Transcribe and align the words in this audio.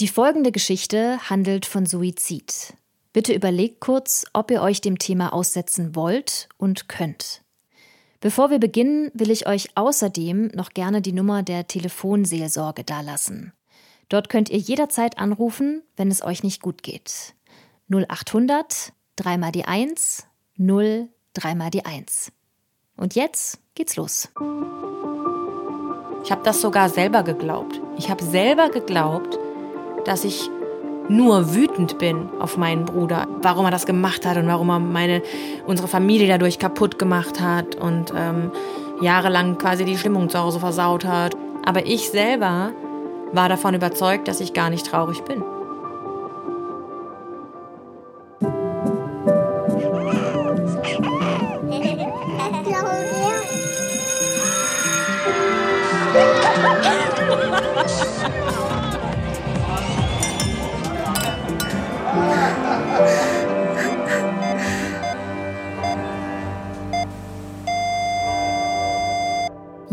Die 0.00 0.06
folgende 0.06 0.52
Geschichte 0.52 1.18
handelt 1.28 1.66
von 1.66 1.84
Suizid. 1.84 2.74
Bitte 3.12 3.34
überlegt 3.34 3.80
kurz, 3.80 4.26
ob 4.32 4.52
ihr 4.52 4.62
euch 4.62 4.80
dem 4.80 5.00
Thema 5.00 5.32
aussetzen 5.32 5.96
wollt 5.96 6.48
und 6.56 6.88
könnt. 6.88 7.42
Bevor 8.20 8.50
wir 8.50 8.60
beginnen, 8.60 9.10
will 9.12 9.32
ich 9.32 9.48
euch 9.48 9.76
außerdem 9.76 10.52
noch 10.54 10.70
gerne 10.70 11.02
die 11.02 11.12
Nummer 11.12 11.42
der 11.42 11.66
Telefonseelsorge 11.66 12.84
dalassen. 12.84 13.52
Dort 14.08 14.28
könnt 14.28 14.50
ihr 14.50 14.58
jederzeit 14.58 15.18
anrufen, 15.18 15.82
wenn 15.96 16.12
es 16.12 16.22
euch 16.22 16.44
nicht 16.44 16.62
gut 16.62 16.84
geht. 16.84 17.34
0800 17.90 18.92
3 19.16 19.36
mal 19.36 19.50
die 19.50 19.64
1 19.64 20.28
0 20.58 21.08
3 21.34 21.54
mal 21.56 21.70
die 21.70 21.84
1. 21.84 22.30
Und 22.96 23.16
jetzt 23.16 23.58
geht's 23.74 23.96
los. 23.96 24.28
Ich 26.22 26.30
habe 26.30 26.42
das 26.44 26.60
sogar 26.60 26.88
selber 26.88 27.24
geglaubt. 27.24 27.80
Ich 27.96 28.10
habe 28.10 28.22
selber 28.22 28.70
geglaubt, 28.70 29.38
dass 30.08 30.24
ich 30.24 30.50
nur 31.08 31.54
wütend 31.54 31.98
bin 31.98 32.28
auf 32.38 32.56
meinen 32.56 32.84
Bruder, 32.84 33.26
warum 33.40 33.64
er 33.64 33.70
das 33.70 33.86
gemacht 33.86 34.26
hat 34.26 34.36
und 34.36 34.46
warum 34.46 34.70
er 34.70 34.78
meine, 34.78 35.22
unsere 35.66 35.88
Familie 35.88 36.28
dadurch 36.28 36.58
kaputt 36.58 36.98
gemacht 36.98 37.40
hat 37.40 37.76
und 37.76 38.12
ähm, 38.16 38.50
jahrelang 39.00 39.58
quasi 39.58 39.84
die 39.84 39.96
Stimmung 39.96 40.28
zu 40.28 40.38
Hause 40.38 40.60
versaut 40.60 41.04
hat. 41.04 41.36
Aber 41.64 41.86
ich 41.86 42.10
selber 42.10 42.72
war 43.32 43.48
davon 43.48 43.74
überzeugt, 43.74 44.28
dass 44.28 44.40
ich 44.40 44.52
gar 44.52 44.70
nicht 44.70 44.86
traurig 44.86 45.22
bin. 45.24 45.42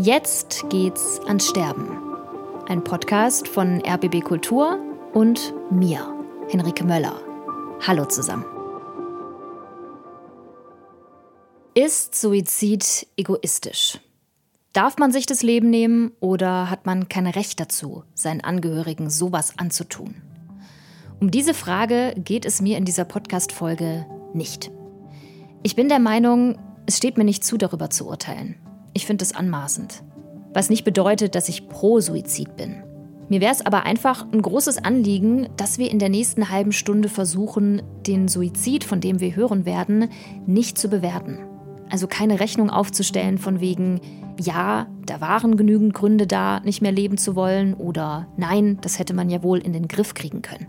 Jetzt 0.06 0.70
geht's 0.70 1.18
ans 1.26 1.48
Sterben. 1.48 1.98
Ein 2.68 2.84
Podcast 2.84 3.48
von 3.48 3.82
RBB 3.84 4.22
Kultur 4.22 4.78
und 5.12 5.52
mir, 5.72 6.14
Henrike 6.48 6.84
Möller. 6.84 7.20
Hallo 7.84 8.04
zusammen. 8.04 8.44
Ist 11.74 12.14
Suizid 12.14 13.08
egoistisch? 13.16 13.98
Darf 14.72 14.96
man 14.96 15.10
sich 15.10 15.26
das 15.26 15.42
Leben 15.42 15.70
nehmen 15.70 16.12
oder 16.20 16.70
hat 16.70 16.86
man 16.86 17.08
kein 17.08 17.26
Recht 17.26 17.58
dazu, 17.58 18.04
seinen 18.14 18.42
Angehörigen 18.42 19.10
sowas 19.10 19.54
anzutun? 19.58 20.22
Um 21.18 21.32
diese 21.32 21.52
Frage 21.52 22.14
geht 22.16 22.44
es 22.44 22.62
mir 22.62 22.78
in 22.78 22.84
dieser 22.84 23.06
Podcast-Folge 23.06 24.06
nicht. 24.34 24.70
Ich 25.64 25.74
bin 25.74 25.88
der 25.88 25.98
Meinung, 25.98 26.60
es 26.86 26.96
steht 26.96 27.18
mir 27.18 27.24
nicht 27.24 27.42
zu, 27.42 27.56
darüber 27.58 27.90
zu 27.90 28.06
urteilen. 28.06 28.54
Ich 28.96 29.04
finde 29.04 29.24
es 29.24 29.34
anmaßend. 29.34 30.02
Was 30.54 30.70
nicht 30.70 30.82
bedeutet, 30.82 31.34
dass 31.34 31.50
ich 31.50 31.68
pro 31.68 32.00
Suizid 32.00 32.56
bin. 32.56 32.82
Mir 33.28 33.42
wäre 33.42 33.52
es 33.52 33.60
aber 33.60 33.82
einfach 33.82 34.24
ein 34.32 34.40
großes 34.40 34.78
Anliegen, 34.82 35.50
dass 35.58 35.76
wir 35.76 35.90
in 35.90 35.98
der 35.98 36.08
nächsten 36.08 36.48
halben 36.48 36.72
Stunde 36.72 37.10
versuchen, 37.10 37.82
den 38.06 38.26
Suizid, 38.26 38.84
von 38.84 39.02
dem 39.02 39.20
wir 39.20 39.36
hören 39.36 39.66
werden, 39.66 40.08
nicht 40.46 40.78
zu 40.78 40.88
bewerten. 40.88 41.40
Also 41.90 42.06
keine 42.06 42.40
Rechnung 42.40 42.70
aufzustellen 42.70 43.36
von 43.36 43.60
wegen, 43.60 44.00
ja, 44.40 44.86
da 45.04 45.20
waren 45.20 45.58
genügend 45.58 45.92
Gründe 45.92 46.26
da, 46.26 46.60
nicht 46.60 46.80
mehr 46.80 46.90
leben 46.90 47.18
zu 47.18 47.36
wollen 47.36 47.74
oder 47.74 48.28
nein, 48.38 48.78
das 48.80 48.98
hätte 48.98 49.12
man 49.12 49.28
ja 49.28 49.42
wohl 49.42 49.58
in 49.58 49.74
den 49.74 49.88
Griff 49.88 50.14
kriegen 50.14 50.40
können. 50.40 50.68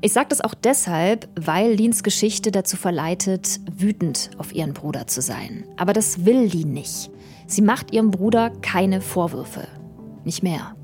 Ich 0.00 0.14
sage 0.14 0.28
das 0.30 0.40
auch 0.40 0.54
deshalb, 0.54 1.28
weil 1.38 1.74
Lins 1.74 2.02
Geschichte 2.02 2.52
dazu 2.52 2.78
verleitet, 2.78 3.60
wütend 3.70 4.30
auf 4.38 4.54
ihren 4.54 4.72
Bruder 4.72 5.06
zu 5.08 5.20
sein. 5.20 5.64
Aber 5.76 5.92
das 5.92 6.24
will 6.24 6.44
Lin 6.44 6.72
nicht. 6.72 7.10
Sie 7.46 7.62
macht 7.62 7.92
ihrem 7.92 8.10
Bruder 8.10 8.50
keine 8.50 9.00
Vorwürfe. 9.00 9.68
Nicht 10.24 10.42
mehr. 10.42 10.74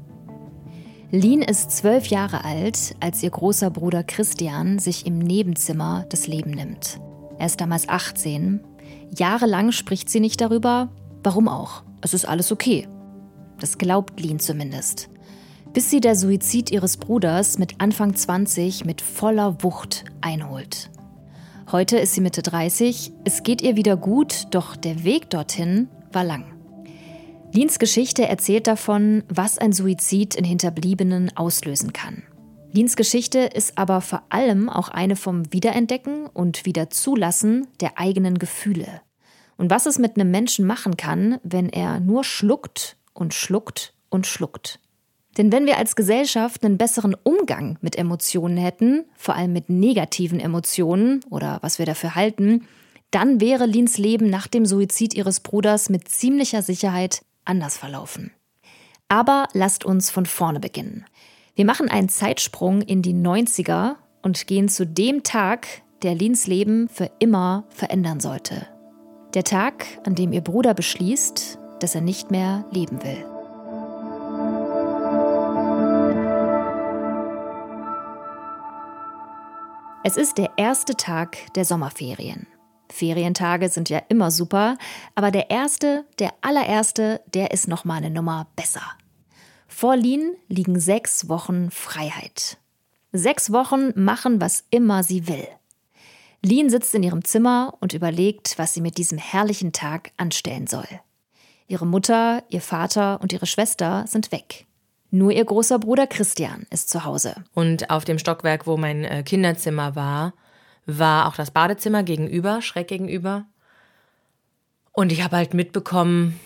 Lin 1.10 1.42
ist 1.42 1.72
zwölf 1.72 2.06
Jahre 2.06 2.44
alt, 2.44 2.94
als 3.00 3.22
ihr 3.22 3.30
großer 3.30 3.70
Bruder 3.70 4.04
Christian 4.04 4.78
sich 4.78 5.06
im 5.06 5.18
Nebenzimmer 5.18 6.04
das 6.08 6.26
Leben 6.28 6.52
nimmt. 6.52 7.00
Er 7.38 7.46
ist 7.46 7.60
damals 7.60 7.88
18. 7.88 8.60
Jahrelang 9.16 9.72
spricht 9.72 10.08
sie 10.08 10.20
nicht 10.20 10.40
darüber. 10.40 10.90
Warum 11.24 11.48
auch? 11.48 11.82
Es 12.00 12.14
ist 12.14 12.26
alles 12.26 12.52
okay. 12.52 12.86
Das 13.58 13.76
glaubt 13.76 14.20
Lin 14.20 14.38
zumindest. 14.38 15.10
Bis 15.72 15.90
sie 15.90 16.00
der 16.00 16.14
Suizid 16.14 16.70
ihres 16.70 16.96
Bruders 16.96 17.58
mit 17.58 17.80
Anfang 17.80 18.14
20 18.14 18.84
mit 18.84 19.00
voller 19.00 19.62
Wucht 19.62 20.04
einholt. 20.20 20.90
Heute 21.72 21.98
ist 21.98 22.14
sie 22.14 22.20
Mitte 22.20 22.42
30, 22.42 23.12
es 23.24 23.42
geht 23.42 23.62
ihr 23.62 23.76
wieder 23.76 23.96
gut, 23.96 24.46
doch 24.50 24.76
der 24.76 25.04
Weg 25.04 25.30
dorthin 25.30 25.88
war 26.12 26.24
lang. 26.24 26.44
Lins 27.52 27.78
Geschichte 27.78 28.28
erzählt 28.28 28.66
davon, 28.66 29.24
was 29.28 29.58
ein 29.58 29.72
Suizid 29.72 30.36
in 30.36 30.44
Hinterbliebenen 30.44 31.36
auslösen 31.36 31.92
kann. 31.92 32.22
Lins 32.72 32.94
Geschichte 32.94 33.40
ist 33.40 33.76
aber 33.76 34.00
vor 34.00 34.22
allem 34.28 34.68
auch 34.68 34.88
eine 34.88 35.16
vom 35.16 35.52
Wiederentdecken 35.52 36.26
und 36.26 36.64
Wiederzulassen 36.64 37.66
der 37.80 37.98
eigenen 37.98 38.38
Gefühle. 38.38 39.00
Und 39.56 39.70
was 39.70 39.86
es 39.86 39.98
mit 39.98 40.14
einem 40.16 40.30
Menschen 40.30 40.64
machen 40.66 40.96
kann, 40.96 41.38
wenn 41.42 41.68
er 41.68 41.98
nur 41.98 42.22
schluckt 42.22 42.96
und 43.12 43.34
schluckt 43.34 43.94
und 44.08 44.26
schluckt. 44.26 44.78
Denn 45.36 45.52
wenn 45.52 45.66
wir 45.66 45.78
als 45.78 45.96
Gesellschaft 45.96 46.64
einen 46.64 46.78
besseren 46.78 47.16
Umgang 47.22 47.78
mit 47.80 47.96
Emotionen 47.96 48.56
hätten, 48.56 49.04
vor 49.16 49.34
allem 49.34 49.52
mit 49.52 49.68
negativen 49.68 50.38
Emotionen 50.38 51.24
oder 51.30 51.58
was 51.62 51.78
wir 51.78 51.86
dafür 51.86 52.14
halten, 52.14 52.66
dann 53.10 53.40
wäre 53.40 53.66
Lins 53.66 53.98
Leben 53.98 54.30
nach 54.30 54.46
dem 54.46 54.66
Suizid 54.66 55.14
ihres 55.14 55.40
Bruders 55.40 55.90
mit 55.90 56.08
ziemlicher 56.08 56.62
Sicherheit 56.62 57.22
anders 57.44 57.76
verlaufen. 57.76 58.32
Aber 59.08 59.48
lasst 59.52 59.84
uns 59.84 60.10
von 60.10 60.26
vorne 60.26 60.60
beginnen. 60.60 61.04
Wir 61.56 61.64
machen 61.64 61.90
einen 61.90 62.08
Zeitsprung 62.08 62.80
in 62.80 63.02
die 63.02 63.14
90er 63.14 63.96
und 64.22 64.46
gehen 64.46 64.68
zu 64.68 64.86
dem 64.86 65.24
Tag, 65.24 65.66
der 66.02 66.14
Lins 66.14 66.46
Leben 66.46 66.88
für 66.88 67.10
immer 67.18 67.64
verändern 67.70 68.20
sollte. 68.20 68.66
Der 69.34 69.44
Tag, 69.44 69.86
an 70.04 70.14
dem 70.14 70.32
ihr 70.32 70.40
Bruder 70.40 70.74
beschließt, 70.74 71.58
dass 71.80 71.94
er 71.94 72.00
nicht 72.00 72.30
mehr 72.30 72.64
leben 72.70 73.02
will. 73.02 73.24
Es 80.02 80.16
ist 80.16 80.38
der 80.38 80.50
erste 80.56 80.96
Tag 80.96 81.52
der 81.54 81.64
Sommerferien. 81.64 82.46
Ferientage 82.90 83.68
sind 83.68 83.88
ja 83.88 84.02
immer 84.08 84.30
super, 84.30 84.76
aber 85.14 85.30
der 85.30 85.50
erste, 85.50 86.04
der 86.18 86.32
allererste, 86.40 87.20
der 87.32 87.52
ist 87.52 87.68
noch 87.68 87.84
mal 87.84 87.96
eine 87.96 88.10
Nummer 88.10 88.48
besser. 88.56 88.82
Vor 89.68 89.96
Lin 89.96 90.34
liegen 90.48 90.78
sechs 90.78 91.28
Wochen 91.28 91.70
Freiheit. 91.70 92.58
Sechs 93.12 93.52
Wochen 93.52 93.92
machen, 93.94 94.40
was 94.40 94.64
immer 94.70 95.02
sie 95.02 95.26
will. 95.26 95.48
Lin 96.42 96.70
sitzt 96.70 96.94
in 96.94 97.02
ihrem 97.02 97.24
Zimmer 97.24 97.74
und 97.80 97.92
überlegt, 97.92 98.58
was 98.58 98.72
sie 98.74 98.80
mit 98.80 98.98
diesem 98.98 99.18
herrlichen 99.18 99.72
Tag 99.72 100.12
anstellen 100.16 100.66
soll. 100.66 100.86
Ihre 101.66 101.86
Mutter, 101.86 102.42
ihr 102.48 102.60
Vater 102.60 103.20
und 103.20 103.32
ihre 103.32 103.46
Schwester 103.46 104.04
sind 104.06 104.32
weg. 104.32 104.66
Nur 105.10 105.32
ihr 105.32 105.44
großer 105.44 105.78
Bruder 105.78 106.06
Christian 106.06 106.66
ist 106.70 106.88
zu 106.88 107.04
Hause. 107.04 107.34
Und 107.52 107.90
auf 107.90 108.04
dem 108.04 108.18
Stockwerk, 108.18 108.66
wo 108.66 108.76
mein 108.76 109.04
äh, 109.04 109.22
Kinderzimmer 109.24 109.96
war, 109.96 110.34
war 110.98 111.28
auch 111.28 111.36
das 111.36 111.50
Badezimmer 111.50 112.02
gegenüber, 112.02 112.62
schräg 112.62 112.88
gegenüber. 112.88 113.46
Und 114.92 115.12
ich 115.12 115.22
habe 115.22 115.36
halt 115.36 115.54
mitbekommen, 115.54 116.38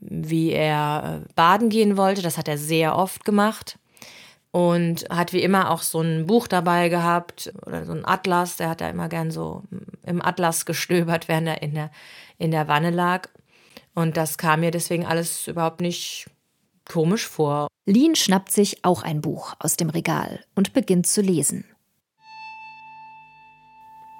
wie 0.00 0.50
er 0.52 1.22
äh, 1.24 1.32
baden 1.34 1.68
gehen 1.68 1.96
wollte. 1.96 2.22
Das 2.22 2.38
hat 2.38 2.48
er 2.48 2.58
sehr 2.58 2.96
oft 2.96 3.24
gemacht. 3.24 3.78
Und 4.50 5.04
hat 5.10 5.32
wie 5.32 5.42
immer 5.42 5.70
auch 5.70 5.82
so 5.82 6.00
ein 6.00 6.26
Buch 6.26 6.48
dabei 6.48 6.88
gehabt 6.88 7.52
oder 7.66 7.84
so 7.84 7.92
ein 7.92 8.04
Atlas. 8.04 8.56
Der 8.56 8.70
hat 8.70 8.80
da 8.80 8.88
immer 8.88 9.08
gern 9.08 9.30
so 9.30 9.62
im 10.04 10.24
Atlas 10.24 10.66
gestöbert, 10.66 11.28
während 11.28 11.48
er 11.48 11.62
in 11.62 11.74
der, 11.74 11.90
in 12.38 12.50
der 12.50 12.68
Wanne 12.68 12.90
lag. 12.90 13.28
Und 13.94 14.16
das 14.16 14.38
kam 14.38 14.60
mir 14.60 14.70
deswegen 14.70 15.04
alles 15.06 15.46
überhaupt 15.46 15.80
nicht 15.80 16.30
komisch 16.88 17.26
vor. 17.26 17.68
Lin 17.84 18.14
schnappt 18.14 18.52
sich 18.52 18.84
auch 18.84 19.02
ein 19.02 19.20
Buch 19.20 19.54
aus 19.58 19.76
dem 19.76 19.90
Regal 19.90 20.44
und 20.54 20.72
beginnt 20.72 21.06
zu 21.06 21.20
lesen. 21.20 21.64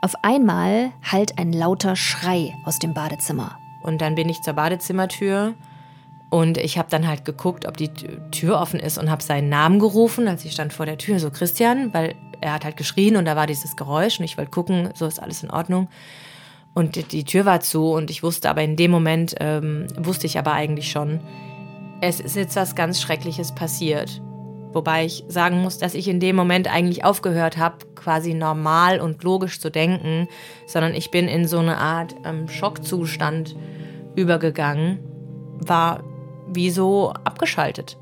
Auf 0.00 0.14
einmal 0.22 0.92
hallt 1.02 1.38
ein 1.38 1.52
lauter 1.52 1.96
Schrei 1.96 2.56
aus 2.64 2.78
dem 2.78 2.94
Badezimmer. 2.94 3.58
Und 3.82 4.00
dann 4.00 4.14
bin 4.14 4.28
ich 4.28 4.42
zur 4.42 4.54
Badezimmertür 4.54 5.54
und 6.30 6.56
ich 6.56 6.78
habe 6.78 6.88
dann 6.88 7.08
halt 7.08 7.24
geguckt, 7.24 7.66
ob 7.66 7.76
die 7.76 7.92
Tür 8.30 8.60
offen 8.60 8.78
ist 8.78 8.98
und 8.98 9.10
habe 9.10 9.22
seinen 9.24 9.48
Namen 9.48 9.80
gerufen, 9.80 10.28
als 10.28 10.44
ich 10.44 10.52
stand 10.52 10.72
vor 10.72 10.86
der 10.86 10.98
Tür, 10.98 11.18
so 11.18 11.30
Christian, 11.30 11.92
weil 11.94 12.14
er 12.40 12.52
hat 12.52 12.64
halt 12.64 12.76
geschrien 12.76 13.16
und 13.16 13.24
da 13.24 13.34
war 13.34 13.48
dieses 13.48 13.76
Geräusch 13.76 14.20
und 14.20 14.24
ich 14.24 14.38
wollte 14.38 14.52
gucken, 14.52 14.90
so 14.94 15.06
ist 15.06 15.20
alles 15.20 15.42
in 15.42 15.50
Ordnung. 15.50 15.88
Und 16.74 16.94
die, 16.94 17.02
die 17.02 17.24
Tür 17.24 17.44
war 17.44 17.60
zu 17.60 17.90
und 17.90 18.08
ich 18.08 18.22
wusste 18.22 18.50
aber 18.50 18.62
in 18.62 18.76
dem 18.76 18.92
Moment, 18.92 19.34
ähm, 19.40 19.88
wusste 19.96 20.26
ich 20.26 20.38
aber 20.38 20.52
eigentlich 20.52 20.92
schon, 20.92 21.18
es 22.00 22.20
ist 22.20 22.36
jetzt 22.36 22.54
was 22.54 22.76
ganz 22.76 23.00
Schreckliches 23.00 23.52
passiert 23.52 24.20
Wobei 24.78 25.06
ich 25.06 25.24
sagen 25.26 25.60
muss, 25.60 25.78
dass 25.78 25.94
ich 25.94 26.06
in 26.06 26.20
dem 26.20 26.36
Moment 26.36 26.72
eigentlich 26.72 27.04
aufgehört 27.04 27.56
habe, 27.56 27.78
quasi 27.96 28.32
normal 28.32 29.00
und 29.00 29.24
logisch 29.24 29.58
zu 29.58 29.72
denken, 29.72 30.28
sondern 30.68 30.94
ich 30.94 31.10
bin 31.10 31.26
in 31.26 31.48
so 31.48 31.58
eine 31.58 31.78
Art 31.78 32.14
ähm, 32.24 32.46
Schockzustand 32.46 33.56
übergegangen, 34.14 35.00
war 35.66 36.04
wie 36.46 36.70
so 36.70 37.12
abgeschaltet. 37.24 37.98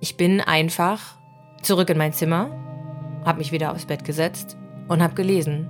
Ich 0.00 0.18
bin 0.18 0.42
einfach 0.42 1.00
zurück 1.62 1.88
in 1.88 1.96
mein 1.96 2.12
Zimmer, 2.12 2.50
habe 3.24 3.38
mich 3.38 3.50
wieder 3.50 3.72
aufs 3.72 3.86
Bett 3.86 4.04
gesetzt 4.04 4.58
und 4.88 5.02
habe 5.02 5.14
gelesen. 5.14 5.66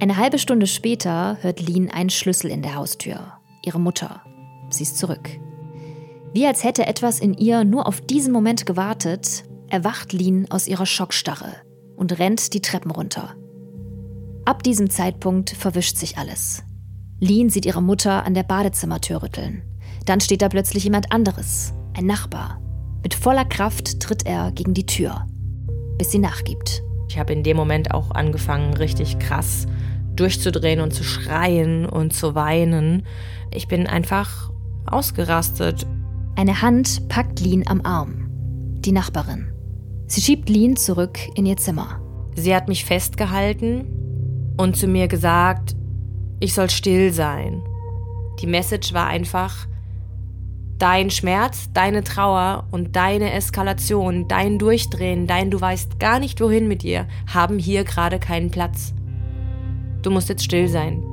Eine 0.00 0.16
halbe 0.16 0.38
Stunde 0.38 0.66
später 0.66 1.36
hört 1.42 1.60
Lin 1.60 1.90
einen 1.90 2.08
Schlüssel 2.08 2.50
in 2.50 2.62
der 2.62 2.76
Haustür. 2.76 3.34
Ihre 3.62 3.78
Mutter. 3.78 4.22
Sie 4.70 4.84
ist 4.84 4.96
zurück. 4.96 5.41
Wie 6.34 6.46
als 6.46 6.64
hätte 6.64 6.86
etwas 6.86 7.20
in 7.20 7.34
ihr 7.34 7.64
nur 7.64 7.86
auf 7.86 8.00
diesen 8.00 8.32
Moment 8.32 8.64
gewartet, 8.64 9.44
erwacht 9.68 10.12
Lin 10.12 10.50
aus 10.50 10.66
ihrer 10.66 10.86
Schockstarre 10.86 11.52
und 11.96 12.18
rennt 12.18 12.54
die 12.54 12.62
Treppen 12.62 12.90
runter. 12.90 13.34
Ab 14.44 14.62
diesem 14.62 14.90
Zeitpunkt 14.90 15.50
verwischt 15.50 15.96
sich 15.96 16.18
alles. 16.18 16.62
Lin 17.20 17.50
sieht 17.50 17.66
ihre 17.66 17.82
Mutter 17.82 18.24
an 18.24 18.34
der 18.34 18.42
Badezimmertür 18.42 19.22
rütteln. 19.22 19.62
Dann 20.06 20.20
steht 20.20 20.42
da 20.42 20.48
plötzlich 20.48 20.84
jemand 20.84 21.12
anderes, 21.12 21.72
ein 21.96 22.06
Nachbar. 22.06 22.60
Mit 23.02 23.14
voller 23.14 23.44
Kraft 23.44 24.00
tritt 24.00 24.26
er 24.26 24.52
gegen 24.52 24.74
die 24.74 24.86
Tür, 24.86 25.26
bis 25.98 26.10
sie 26.10 26.18
nachgibt. 26.18 26.82
Ich 27.08 27.18
habe 27.18 27.32
in 27.32 27.42
dem 27.42 27.56
Moment 27.56 27.92
auch 27.92 28.10
angefangen, 28.10 28.74
richtig 28.74 29.18
krass 29.18 29.66
durchzudrehen 30.16 30.80
und 30.80 30.92
zu 30.92 31.04
schreien 31.04 31.86
und 31.86 32.12
zu 32.12 32.34
weinen. 32.34 33.06
Ich 33.52 33.68
bin 33.68 33.86
einfach 33.86 34.50
ausgerastet. 34.86 35.86
Eine 36.34 36.62
Hand 36.62 37.08
packt 37.08 37.40
Lin 37.40 37.68
am 37.68 37.82
Arm. 37.84 38.26
Die 38.80 38.92
Nachbarin. 38.92 39.52
Sie 40.06 40.22
schiebt 40.22 40.48
Lin 40.48 40.76
zurück 40.76 41.18
in 41.34 41.44
ihr 41.44 41.58
Zimmer. 41.58 42.00
Sie 42.34 42.56
hat 42.56 42.68
mich 42.68 42.86
festgehalten 42.86 44.54
und 44.56 44.76
zu 44.76 44.86
mir 44.86 45.08
gesagt, 45.08 45.76
ich 46.40 46.54
soll 46.54 46.70
still 46.70 47.12
sein. 47.12 47.62
Die 48.40 48.46
Message 48.46 48.94
war 48.94 49.08
einfach, 49.08 49.66
dein 50.78 51.10
Schmerz, 51.10 51.70
deine 51.74 52.02
Trauer 52.02 52.66
und 52.70 52.96
deine 52.96 53.32
Eskalation, 53.32 54.26
dein 54.26 54.58
Durchdrehen, 54.58 55.26
dein 55.26 55.50
du 55.50 55.60
weißt 55.60 56.00
gar 56.00 56.18
nicht 56.18 56.40
wohin 56.40 56.66
mit 56.66 56.82
dir, 56.82 57.06
haben 57.32 57.58
hier 57.58 57.84
gerade 57.84 58.18
keinen 58.18 58.50
Platz. 58.50 58.94
Du 60.00 60.10
musst 60.10 60.30
jetzt 60.30 60.44
still 60.44 60.66
sein. 60.66 61.04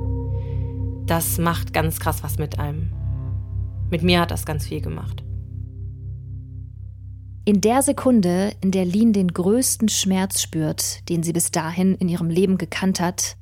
Das 1.04 1.36
macht 1.36 1.74
ganz 1.74 2.00
krass 2.00 2.22
was 2.22 2.38
mit 2.38 2.58
einem. 2.58 2.90
Mit 3.90 4.02
mir 4.02 4.20
hat 4.20 4.30
das 4.30 4.46
ganz 4.46 4.66
viel 4.66 4.80
gemacht. 4.80 5.22
In 7.44 7.60
der 7.60 7.82
Sekunde, 7.82 8.52
in 8.60 8.70
der 8.70 8.84
Lin 8.84 9.12
den 9.12 9.28
größten 9.28 9.88
Schmerz 9.88 10.40
spürt, 10.40 11.08
den 11.08 11.22
sie 11.22 11.32
bis 11.32 11.50
dahin 11.50 11.96
in 11.96 12.08
ihrem 12.08 12.30
Leben 12.30 12.58
gekannt 12.58 13.00
hat, 13.00 13.36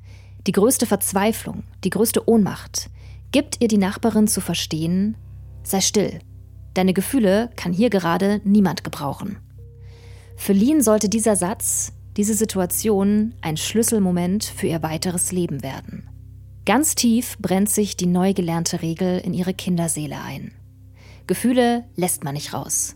die 0.47 0.51
größte 0.51 0.87
Verzweiflung, 0.87 1.63
die 1.83 1.91
größte 1.91 2.27
Ohnmacht, 2.27 2.89
gibt 3.31 3.61
ihr 3.61 3.67
die 3.67 3.77
Nachbarin 3.77 4.27
zu 4.27 4.41
verstehen, 4.41 5.15
sei 5.63 5.81
still. 5.81 6.19
Deine 6.73 6.93
Gefühle 6.93 7.51
kann 7.55 7.73
hier 7.73 7.89
gerade 7.91 8.41
niemand 8.43 8.83
gebrauchen. 8.83 9.37
Für 10.37 10.53
Lin 10.53 10.81
sollte 10.81 11.09
dieser 11.09 11.35
Satz, 11.35 11.91
diese 12.17 12.33
Situation 12.33 13.35
ein 13.41 13.57
Schlüsselmoment 13.57 14.43
für 14.45 14.67
ihr 14.67 14.81
weiteres 14.81 15.31
Leben 15.31 15.61
werden. 15.61 16.08
Ganz 16.69 16.93
tief 16.93 17.35
brennt 17.39 17.67
sich 17.67 17.97
die 17.97 18.05
neu 18.05 18.35
gelernte 18.35 18.83
Regel 18.83 19.17
in 19.17 19.33
ihre 19.33 19.55
Kinderseele 19.55 20.21
ein. 20.21 20.51
Gefühle 21.25 21.85
lässt 21.95 22.23
man 22.23 22.35
nicht 22.35 22.53
raus. 22.53 22.95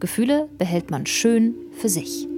Gefühle 0.00 0.50
behält 0.58 0.90
man 0.90 1.06
schön 1.06 1.54
für 1.78 1.88
sich. 1.88 2.28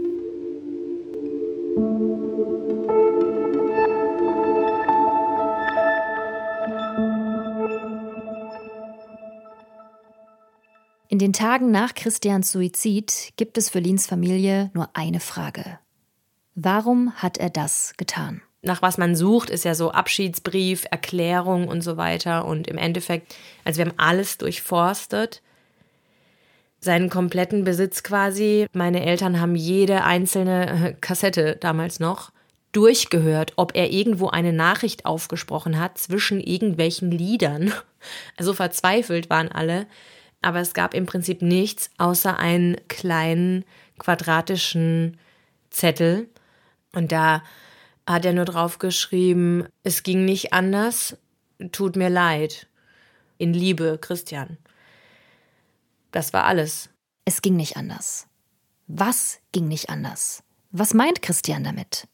In 11.08 11.19
den 11.19 11.32
Tagen 11.32 11.72
nach 11.72 11.92
Christians 11.96 12.52
Suizid 12.52 13.32
gibt 13.34 13.58
es 13.58 13.69
für 13.69 13.80
Lins 13.80 14.06
Familie 14.06 14.70
nur 14.75 14.90
eine 14.94 15.19
Frage. 15.19 15.80
Warum 16.54 17.14
hat 17.14 17.36
er 17.36 17.50
das 17.50 17.94
getan? 17.96 18.42
Nach 18.69 18.82
was 18.82 18.99
man 18.99 19.17
sucht, 19.17 19.49
ist 19.49 19.65
ja 19.65 19.75
so 19.75 19.93
Abschiedsbrief, 19.93 20.85
Erklärung 20.91 21.69
und 21.69 21.81
so 21.81 21.97
weiter. 21.97 22.44
Und 22.44 22.69
im 22.69 22.76
Endeffekt, 22.76 23.35
also 23.65 23.79
wir 23.79 23.87
haben 23.87 23.99
alles 23.99 24.37
durchforstet. 24.37 25.41
Seinen 26.79 27.09
kompletten 27.09 27.65
Besitz 27.65 28.03
quasi. 28.03 28.67
Meine 28.75 29.06
Eltern 29.06 29.41
haben 29.41 29.56
jede 29.56 30.05
einzelne 30.05 30.91
äh, 30.91 30.93
Kassette 31.00 31.56
damals 31.59 31.99
noch 31.99 32.31
durchgehört, 32.73 33.55
ob 33.56 33.75
er 33.75 33.91
irgendwo 33.91 34.29
eine 34.29 34.53
Nachricht 34.53 35.06
aufgesprochen 35.06 35.81
hat 35.81 35.97
zwischen 35.97 36.38
irgendwelchen 36.38 37.11
Liedern. 37.11 37.73
Also 38.37 38.55
verzweifelt 38.55 39.29
waren 39.29 39.50
alle. 39.50 39.88
Aber 40.41 40.61
es 40.61 40.73
gab 40.73 40.94
im 40.94 41.06
Prinzip 41.06 41.43
nichts 41.43 41.91
außer 41.99 42.38
einen 42.38 42.76
kleinen 42.87 43.64
quadratischen 43.99 45.19
Zettel 45.69 46.29
und 46.93 47.11
da 47.11 47.43
hat 48.08 48.25
er 48.25 48.32
nur 48.32 48.44
drauf 48.44 48.78
geschrieben, 48.78 49.66
es 49.82 50.02
ging 50.02 50.25
nicht 50.25 50.52
anders, 50.52 51.16
tut 51.72 51.96
mir 51.96 52.08
leid. 52.08 52.66
In 53.37 53.52
Liebe, 53.52 53.99
Christian. 54.00 54.58
Das 56.10 56.32
war 56.32 56.44
alles. 56.44 56.88
Es 57.25 57.43
ging 57.43 57.56
nicht 57.56 57.76
anders. 57.76 58.26
Was 58.87 59.40
ging 59.52 59.69
nicht 59.69 59.90
anders? 59.90 60.43
Was 60.70 60.94
meint 60.94 61.22
Christian 61.22 61.62
damit? 61.62 62.08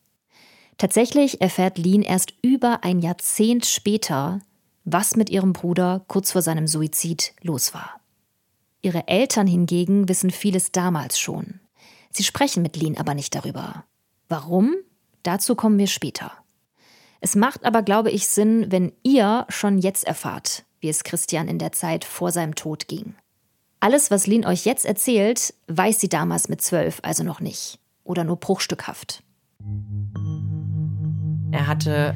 Tatsächlich 0.77 1.41
erfährt 1.41 1.79
Lin 1.79 2.03
erst 2.03 2.35
über 2.43 2.83
ein 2.83 2.99
Jahrzehnt 2.99 3.65
später, 3.65 4.41
was 4.85 5.17
mit 5.17 5.31
ihrem 5.31 5.53
Bruder 5.53 6.05
kurz 6.09 6.33
vor 6.33 6.43
seinem 6.43 6.67
Suizid 6.67 7.33
los 7.41 7.73
war. 7.73 8.01
Ihre 8.83 9.07
Eltern 9.09 9.47
hingegen 9.47 10.09
wissen 10.09 10.31
vieles 10.31 10.73
damals 10.73 11.19
schon. 11.19 11.61
Sie 12.11 12.25
sprechen 12.25 12.63
mit 12.63 12.77
Lin 12.77 12.99
aber 12.99 13.15
nicht 13.15 13.35
darüber. 13.35 13.85
Warum? 14.29 14.75
Dazu 15.25 15.57
kommen 15.57 15.79
wir 15.79 15.89
später. 15.89 16.31
Es 17.21 17.35
macht 17.35 17.65
aber, 17.65 17.83
glaube 17.83 18.11
ich, 18.11 18.29
Sinn, 18.29 18.67
wenn 18.69 18.93
ihr 19.03 19.47
schon 19.49 19.79
jetzt 19.79 20.07
erfahrt, 20.07 20.65
wie 20.81 20.91
es 20.91 21.03
Christian 21.03 21.49
in 21.49 21.59
der 21.59 21.73
Zeit 21.73 22.05
vor 22.05 22.31
seinem 22.31 22.55
Tod 22.55 22.87
ging. 22.87 23.15
Alles, 23.81 24.11
was 24.11 24.27
Lin 24.27 24.47
euch 24.47 24.67
jetzt 24.67 24.85
erzählt, 24.85 25.55
weiß 25.67 25.99
sie 26.01 26.09
damals 26.09 26.49
mit 26.49 26.61
zwölf 26.63 27.01
also 27.03 27.25
noch 27.25 27.41
nicht. 27.41 27.79
Oder 28.05 28.25
nur 28.25 28.37
bruchstückhaft. 28.37 29.23
Er 31.51 31.67
hatte 31.67 32.15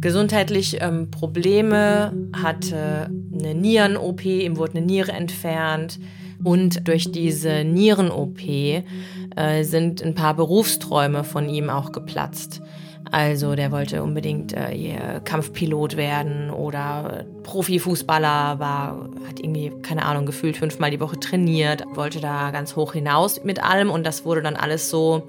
gesundheitlich 0.00 0.78
ähm, 0.80 1.10
Probleme, 1.10 2.14
hatte 2.34 3.10
eine 3.34 3.54
Nieren-OP, 3.54 4.24
ihm 4.24 4.56
wurde 4.56 4.78
eine 4.78 4.86
Niere 4.86 5.12
entfernt. 5.12 5.98
Und 6.44 6.86
durch 6.86 7.10
diese 7.10 7.64
Nieren-OP 7.64 8.40
äh, 8.44 8.84
sind 9.62 10.02
ein 10.02 10.14
paar 10.14 10.34
Berufsträume 10.34 11.24
von 11.24 11.48
ihm 11.48 11.68
auch 11.68 11.92
geplatzt. 11.92 12.62
Also 13.10 13.54
der 13.54 13.72
wollte 13.72 14.02
unbedingt 14.02 14.52
äh, 14.52 15.20
Kampfpilot 15.24 15.96
werden 15.96 16.50
oder 16.50 17.24
Profifußballer, 17.42 18.58
war, 18.58 19.08
hat 19.26 19.40
irgendwie, 19.40 19.72
keine 19.82 20.04
Ahnung, 20.04 20.26
gefühlt 20.26 20.56
fünfmal 20.56 20.90
die 20.90 21.00
Woche 21.00 21.18
trainiert, 21.18 21.84
wollte 21.94 22.20
da 22.20 22.50
ganz 22.50 22.76
hoch 22.76 22.92
hinaus 22.92 23.42
mit 23.44 23.62
allem 23.62 23.90
und 23.90 24.06
das 24.06 24.24
wurde 24.24 24.42
dann 24.42 24.56
alles 24.56 24.90
so, 24.90 25.28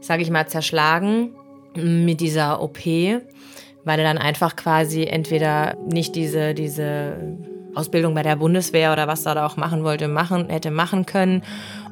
sage 0.00 0.22
ich 0.22 0.30
mal, 0.30 0.46
zerschlagen 0.48 1.30
mit 1.74 2.20
dieser 2.20 2.60
OP, 2.62 2.84
weil 2.84 3.98
er 3.98 4.04
dann 4.04 4.18
einfach 4.18 4.56
quasi 4.56 5.04
entweder 5.04 5.76
nicht 5.88 6.14
diese, 6.14 6.52
diese 6.52 7.16
Ausbildung 7.74 8.14
bei 8.14 8.22
der 8.22 8.36
Bundeswehr 8.36 8.92
oder 8.92 9.06
was 9.06 9.26
er 9.26 9.34
da 9.34 9.46
auch 9.46 9.56
machen 9.56 9.84
wollte, 9.84 10.08
machen, 10.08 10.48
hätte 10.48 10.70
machen 10.70 11.06
können 11.06 11.42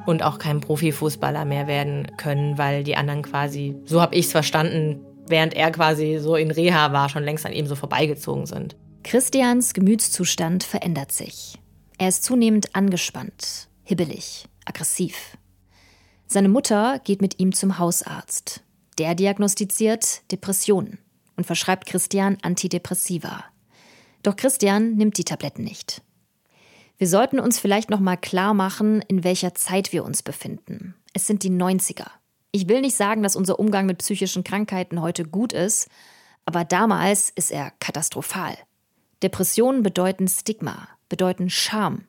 und 0.05 0.23
auch 0.23 0.37
kein 0.37 0.61
Profifußballer 0.61 1.45
mehr 1.45 1.67
werden 1.67 2.07
können, 2.17 2.57
weil 2.57 2.83
die 2.83 2.95
anderen 2.95 3.21
quasi, 3.21 3.75
so 3.85 4.01
habe 4.01 4.15
ich 4.15 4.25
es 4.25 4.31
verstanden, 4.31 4.99
während 5.27 5.53
er 5.53 5.71
quasi 5.71 6.17
so 6.19 6.35
in 6.35 6.51
Reha 6.51 6.93
war, 6.93 7.09
schon 7.09 7.23
längst 7.23 7.45
an 7.45 7.53
ihm 7.53 7.67
so 7.67 7.75
vorbeigezogen 7.75 8.45
sind. 8.45 8.75
Christians 9.03 9.73
Gemütszustand 9.73 10.63
verändert 10.63 11.11
sich. 11.11 11.59
Er 11.97 12.09
ist 12.09 12.23
zunehmend 12.23 12.75
angespannt, 12.75 13.69
hibbelig, 13.83 14.45
aggressiv. 14.65 15.37
Seine 16.27 16.49
Mutter 16.49 16.99
geht 17.03 17.21
mit 17.21 17.39
ihm 17.39 17.53
zum 17.53 17.79
Hausarzt. 17.79 18.61
Der 18.97 19.15
diagnostiziert 19.15 20.29
Depressionen 20.31 20.99
und 21.37 21.45
verschreibt 21.45 21.85
Christian 21.85 22.37
Antidepressiva. 22.41 23.45
Doch 24.27 24.35
Christian 24.35 24.95
nimmt 24.95 25.17
die 25.17 25.23
Tabletten 25.23 25.63
nicht. 25.63 26.01
Wir 26.97 27.07
sollten 27.07 27.39
uns 27.39 27.59
vielleicht 27.59 27.89
noch 27.89 28.01
mal 28.01 28.17
klar 28.17 28.53
machen, 28.53 29.01
in 29.07 29.23
welcher 29.23 29.55
Zeit 29.55 29.93
wir 29.93 30.03
uns 30.03 30.21
befinden. 30.21 30.95
Es 31.13 31.27
sind 31.27 31.43
die 31.43 31.49
90er. 31.49 32.07
Ich 32.51 32.67
will 32.67 32.81
nicht 32.81 32.97
sagen, 32.97 33.23
dass 33.23 33.37
unser 33.37 33.57
Umgang 33.57 33.85
mit 33.85 33.99
psychischen 33.99 34.43
Krankheiten 34.43 35.01
heute 35.01 35.23
gut 35.23 35.53
ist, 35.53 35.87
aber 36.43 36.65
damals 36.65 37.29
ist 37.29 37.51
er 37.51 37.71
katastrophal. 37.79 38.57
Depressionen 39.23 39.81
bedeuten 39.81 40.27
Stigma, 40.27 40.89
bedeuten 41.07 41.49
Scham. 41.49 42.03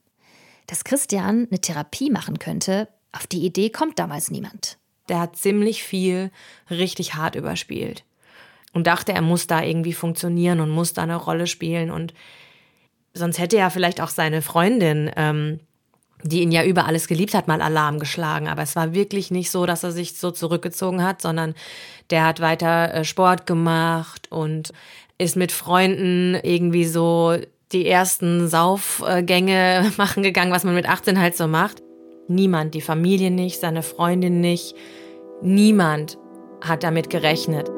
Dass 0.67 0.83
Christian 0.83 1.47
eine 1.49 1.61
Therapie 1.61 2.11
machen 2.11 2.41
könnte, 2.41 2.89
Auf 3.13 3.29
die 3.29 3.47
Idee 3.47 3.71
kommt 3.71 4.01
damals 4.01 4.33
niemand. 4.33 4.77
Der 5.09 5.21
hat 5.21 5.37
ziemlich 5.37 5.85
viel 5.85 6.33
richtig 6.69 7.15
hart 7.15 7.37
überspielt 7.37 8.05
und 8.73 8.87
dachte, 8.87 9.13
er 9.13 9.23
muss 9.23 9.47
da 9.47 9.63
irgendwie 9.63 9.93
funktionieren 9.93 10.61
und 10.61 10.71
muss 10.71 10.93
da 10.93 11.03
eine 11.03 11.17
Rolle 11.17 11.47
spielen 11.47 11.91
und 11.91 12.15
sonst 13.15 13.39
hätte 13.39 13.59
er 13.59 13.71
vielleicht 13.71 14.01
auch 14.01 14.09
seine 14.09 14.43
Freundin, 14.43 15.11
ähm, 15.17 15.61
die 16.23 16.43
ihn 16.43 16.53
ja 16.53 16.65
über 16.65 16.87
alles 16.87 17.07
geliebt 17.07 17.35
hat, 17.35 17.49
mal 17.49 17.63
Alarm 17.63 17.99
geschlagen. 17.99 18.49
Aber 18.49 18.63
es 18.63 18.75
war 18.75 18.93
wirklich 18.93 19.31
nicht 19.31 19.51
so, 19.51 19.67
dass 19.67 19.85
er 19.85 19.93
sich 19.93 20.19
so 20.19 20.31
zurückgezogen 20.31 21.03
hat, 21.03 21.23
sondern 21.23 21.55
der 22.11 22.25
hat 22.25 22.41
weiter 22.41 22.93
äh, 22.93 23.05
Sport 23.05 23.47
gemacht 23.47 24.27
und 24.31 24.73
ist 25.19 25.37
mit 25.37 25.53
Freunden 25.53 26.35
irgendwie 26.43 26.85
so 26.85 27.37
die 27.73 27.87
ersten 27.87 28.49
Saufgänge 28.49 29.93
machen 29.97 30.23
gegangen, 30.23 30.53
was 30.53 30.65
man 30.65 30.75
mit 30.75 30.89
18 30.89 31.21
halt 31.21 31.37
so 31.37 31.47
macht. 31.47 31.83
Niemand, 32.29 32.75
die 32.75 32.81
Familie 32.81 33.31
nicht, 33.31 33.61
seine 33.61 33.83
Freundin 33.83 34.41
nicht, 34.41 34.75
niemand 35.41 36.19
hat 36.61 36.83
damit 36.83 37.11
gerechnet. 37.11 37.71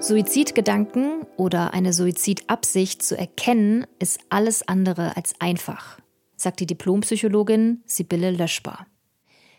Suizidgedanken 0.00 1.26
oder 1.36 1.74
eine 1.74 1.92
Suizidabsicht 1.92 3.02
zu 3.02 3.18
erkennen, 3.18 3.86
ist 3.98 4.20
alles 4.30 4.66
andere 4.66 5.14
als 5.14 5.34
einfach, 5.40 5.98
sagt 6.36 6.60
die 6.60 6.66
Diplompsychologin 6.66 7.82
Sibylle 7.84 8.30
Löschbar. 8.30 8.86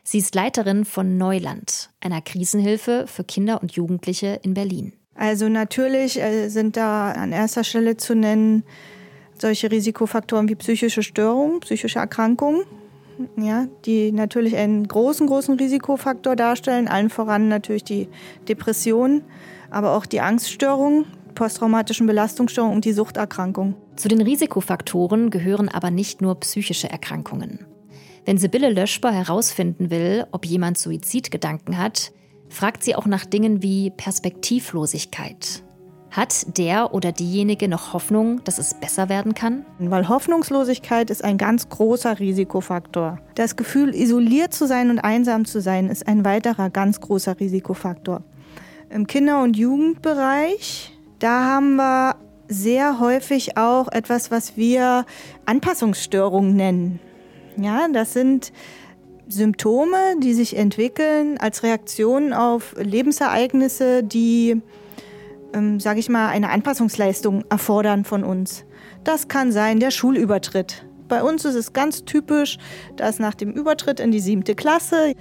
Sie 0.03 0.17
ist 0.17 0.33
Leiterin 0.33 0.83
von 0.83 1.17
Neuland, 1.17 1.91
einer 1.99 2.21
Krisenhilfe 2.21 3.05
für 3.05 3.23
Kinder 3.23 3.61
und 3.61 3.73
Jugendliche 3.73 4.39
in 4.41 4.55
Berlin. 4.55 4.93
Also 5.13 5.47
natürlich 5.47 6.19
äh, 6.19 6.49
sind 6.49 6.75
da 6.75 7.11
an 7.11 7.31
erster 7.31 7.63
Stelle 7.63 7.97
zu 7.97 8.15
nennen 8.15 8.63
solche 9.37 9.69
Risikofaktoren 9.69 10.49
wie 10.49 10.55
psychische 10.55 11.03
Störungen, 11.03 11.59
psychische 11.59 11.99
Erkrankungen, 11.99 12.63
ja, 13.37 13.67
die 13.85 14.11
natürlich 14.11 14.55
einen 14.55 14.87
großen, 14.87 15.27
großen 15.27 15.55
Risikofaktor 15.59 16.35
darstellen, 16.35 16.87
allen 16.87 17.11
voran 17.11 17.47
natürlich 17.47 17.83
die 17.83 18.07
Depression 18.47 19.23
aber 19.71 19.95
auch 19.95 20.05
die 20.05 20.21
Angststörungen, 20.21 21.05
posttraumatischen 21.33 22.05
Belastungsstörungen 22.05 22.75
und 22.75 22.85
die 22.85 22.93
Suchterkrankung. 22.93 23.75
Zu 23.95 24.07
den 24.07 24.21
Risikofaktoren 24.21 25.29
gehören 25.29 25.69
aber 25.69 25.89
nicht 25.89 26.21
nur 26.21 26.39
psychische 26.41 26.89
Erkrankungen. 26.89 27.65
Wenn 28.25 28.37
Sibylle 28.37 28.69
Löschbar 28.69 29.13
herausfinden 29.13 29.89
will, 29.89 30.27
ob 30.31 30.45
jemand 30.45 30.77
Suizidgedanken 30.77 31.77
hat, 31.77 32.11
fragt 32.49 32.83
sie 32.83 32.95
auch 32.95 33.07
nach 33.07 33.25
Dingen 33.25 33.63
wie 33.63 33.89
Perspektivlosigkeit. 33.89 35.63
Hat 36.11 36.57
der 36.57 36.93
oder 36.93 37.13
diejenige 37.13 37.69
noch 37.69 37.93
Hoffnung, 37.93 38.43
dass 38.43 38.57
es 38.57 38.73
besser 38.73 39.07
werden 39.07 39.33
kann? 39.33 39.65
Weil 39.79 40.09
Hoffnungslosigkeit 40.09 41.09
ist 41.09 41.23
ein 41.23 41.37
ganz 41.37 41.69
großer 41.69 42.19
Risikofaktor. 42.19 43.19
Das 43.35 43.55
Gefühl, 43.55 43.95
isoliert 43.95 44.53
zu 44.53 44.67
sein 44.67 44.89
und 44.89 44.99
einsam 44.99 45.45
zu 45.45 45.61
sein, 45.61 45.87
ist 45.87 46.07
ein 46.09 46.25
weiterer 46.25 46.69
ganz 46.69 46.99
großer 46.99 47.39
Risikofaktor. 47.39 48.23
Im 48.93 49.07
Kinder- 49.07 49.41
und 49.41 49.55
Jugendbereich, 49.55 50.91
da 51.19 51.45
haben 51.45 51.77
wir 51.77 52.17
sehr 52.49 52.99
häufig 52.99 53.55
auch 53.57 53.87
etwas, 53.89 54.31
was 54.31 54.57
wir 54.57 55.05
Anpassungsstörungen 55.45 56.57
nennen. 56.57 56.99
Ja, 57.55 57.87
das 57.93 58.11
sind 58.11 58.51
Symptome, 59.29 59.95
die 60.21 60.33
sich 60.33 60.57
entwickeln 60.57 61.37
als 61.37 61.63
Reaktion 61.63 62.33
auf 62.33 62.75
Lebensereignisse, 62.77 64.03
die, 64.03 64.61
ähm, 65.53 65.79
sage 65.79 66.01
ich 66.01 66.09
mal, 66.09 66.27
eine 66.27 66.49
Anpassungsleistung 66.49 67.45
erfordern 67.49 68.03
von 68.03 68.25
uns. 68.25 68.65
Das 69.05 69.29
kann 69.29 69.53
sein 69.53 69.79
der 69.79 69.91
Schulübertritt. 69.91 70.85
Bei 71.07 71.23
uns 71.23 71.45
ist 71.45 71.55
es 71.55 71.71
ganz 71.71 72.03
typisch, 72.03 72.57
dass 72.97 73.19
nach 73.19 73.35
dem 73.35 73.51
Übertritt 73.51 74.01
in 74.01 74.11
die 74.11 74.19
siebte 74.19 74.53
Klasse 74.53 75.13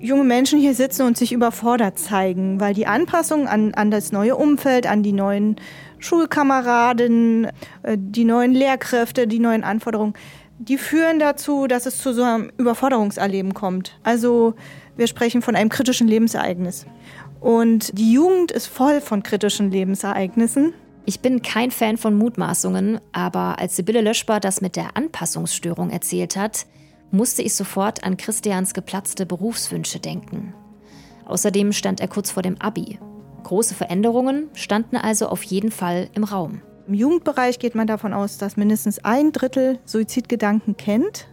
junge 0.00 0.24
Menschen 0.24 0.58
hier 0.58 0.74
sitzen 0.74 1.02
und 1.06 1.16
sich 1.16 1.32
überfordert 1.32 1.98
zeigen, 1.98 2.60
weil 2.60 2.74
die 2.74 2.86
Anpassung 2.86 3.48
an, 3.48 3.74
an 3.74 3.90
das 3.90 4.12
neue 4.12 4.36
Umfeld, 4.36 4.86
an 4.86 5.02
die 5.02 5.12
neuen 5.12 5.56
Schulkameraden, 5.98 7.46
äh, 7.82 7.96
die 7.98 8.24
neuen 8.24 8.52
Lehrkräfte, 8.52 9.26
die 9.26 9.38
neuen 9.38 9.64
Anforderungen, 9.64 10.14
die 10.58 10.78
führen 10.78 11.18
dazu, 11.18 11.66
dass 11.66 11.86
es 11.86 11.98
zu 11.98 12.12
so 12.12 12.22
einem 12.22 12.50
Überforderungserleben 12.58 13.54
kommt. 13.54 13.98
Also 14.02 14.54
wir 14.96 15.06
sprechen 15.06 15.42
von 15.42 15.56
einem 15.56 15.68
kritischen 15.68 16.06
Lebensereignis. 16.06 16.86
Und 17.40 17.98
die 17.98 18.12
Jugend 18.12 18.52
ist 18.52 18.66
voll 18.66 19.00
von 19.00 19.22
kritischen 19.22 19.70
Lebensereignissen. 19.70 20.72
Ich 21.04 21.20
bin 21.20 21.42
kein 21.42 21.70
Fan 21.70 21.98
von 21.98 22.16
Mutmaßungen, 22.16 23.00
aber 23.12 23.58
als 23.58 23.76
Sibylle 23.76 24.00
Löschbar 24.00 24.40
das 24.40 24.62
mit 24.62 24.76
der 24.76 24.96
Anpassungsstörung 24.96 25.90
erzählt 25.90 26.36
hat, 26.36 26.66
musste 27.10 27.42
ich 27.42 27.54
sofort 27.54 28.04
an 28.04 28.16
Christians 28.16 28.74
geplatzte 28.74 29.26
Berufswünsche 29.26 30.00
denken. 30.00 30.54
Außerdem 31.26 31.72
stand 31.72 32.00
er 32.00 32.08
kurz 32.08 32.30
vor 32.30 32.42
dem 32.42 32.60
Abi. 32.60 32.98
Große 33.44 33.74
Veränderungen 33.74 34.48
standen 34.54 34.96
also 34.96 35.28
auf 35.28 35.42
jeden 35.42 35.70
Fall 35.70 36.08
im 36.14 36.24
Raum. 36.24 36.60
Im 36.86 36.94
Jugendbereich 36.94 37.58
geht 37.58 37.74
man 37.74 37.86
davon 37.86 38.12
aus, 38.12 38.36
dass 38.38 38.56
mindestens 38.56 39.04
ein 39.04 39.32
Drittel 39.32 39.78
Suizidgedanken 39.84 40.76
kennt. 40.76 41.28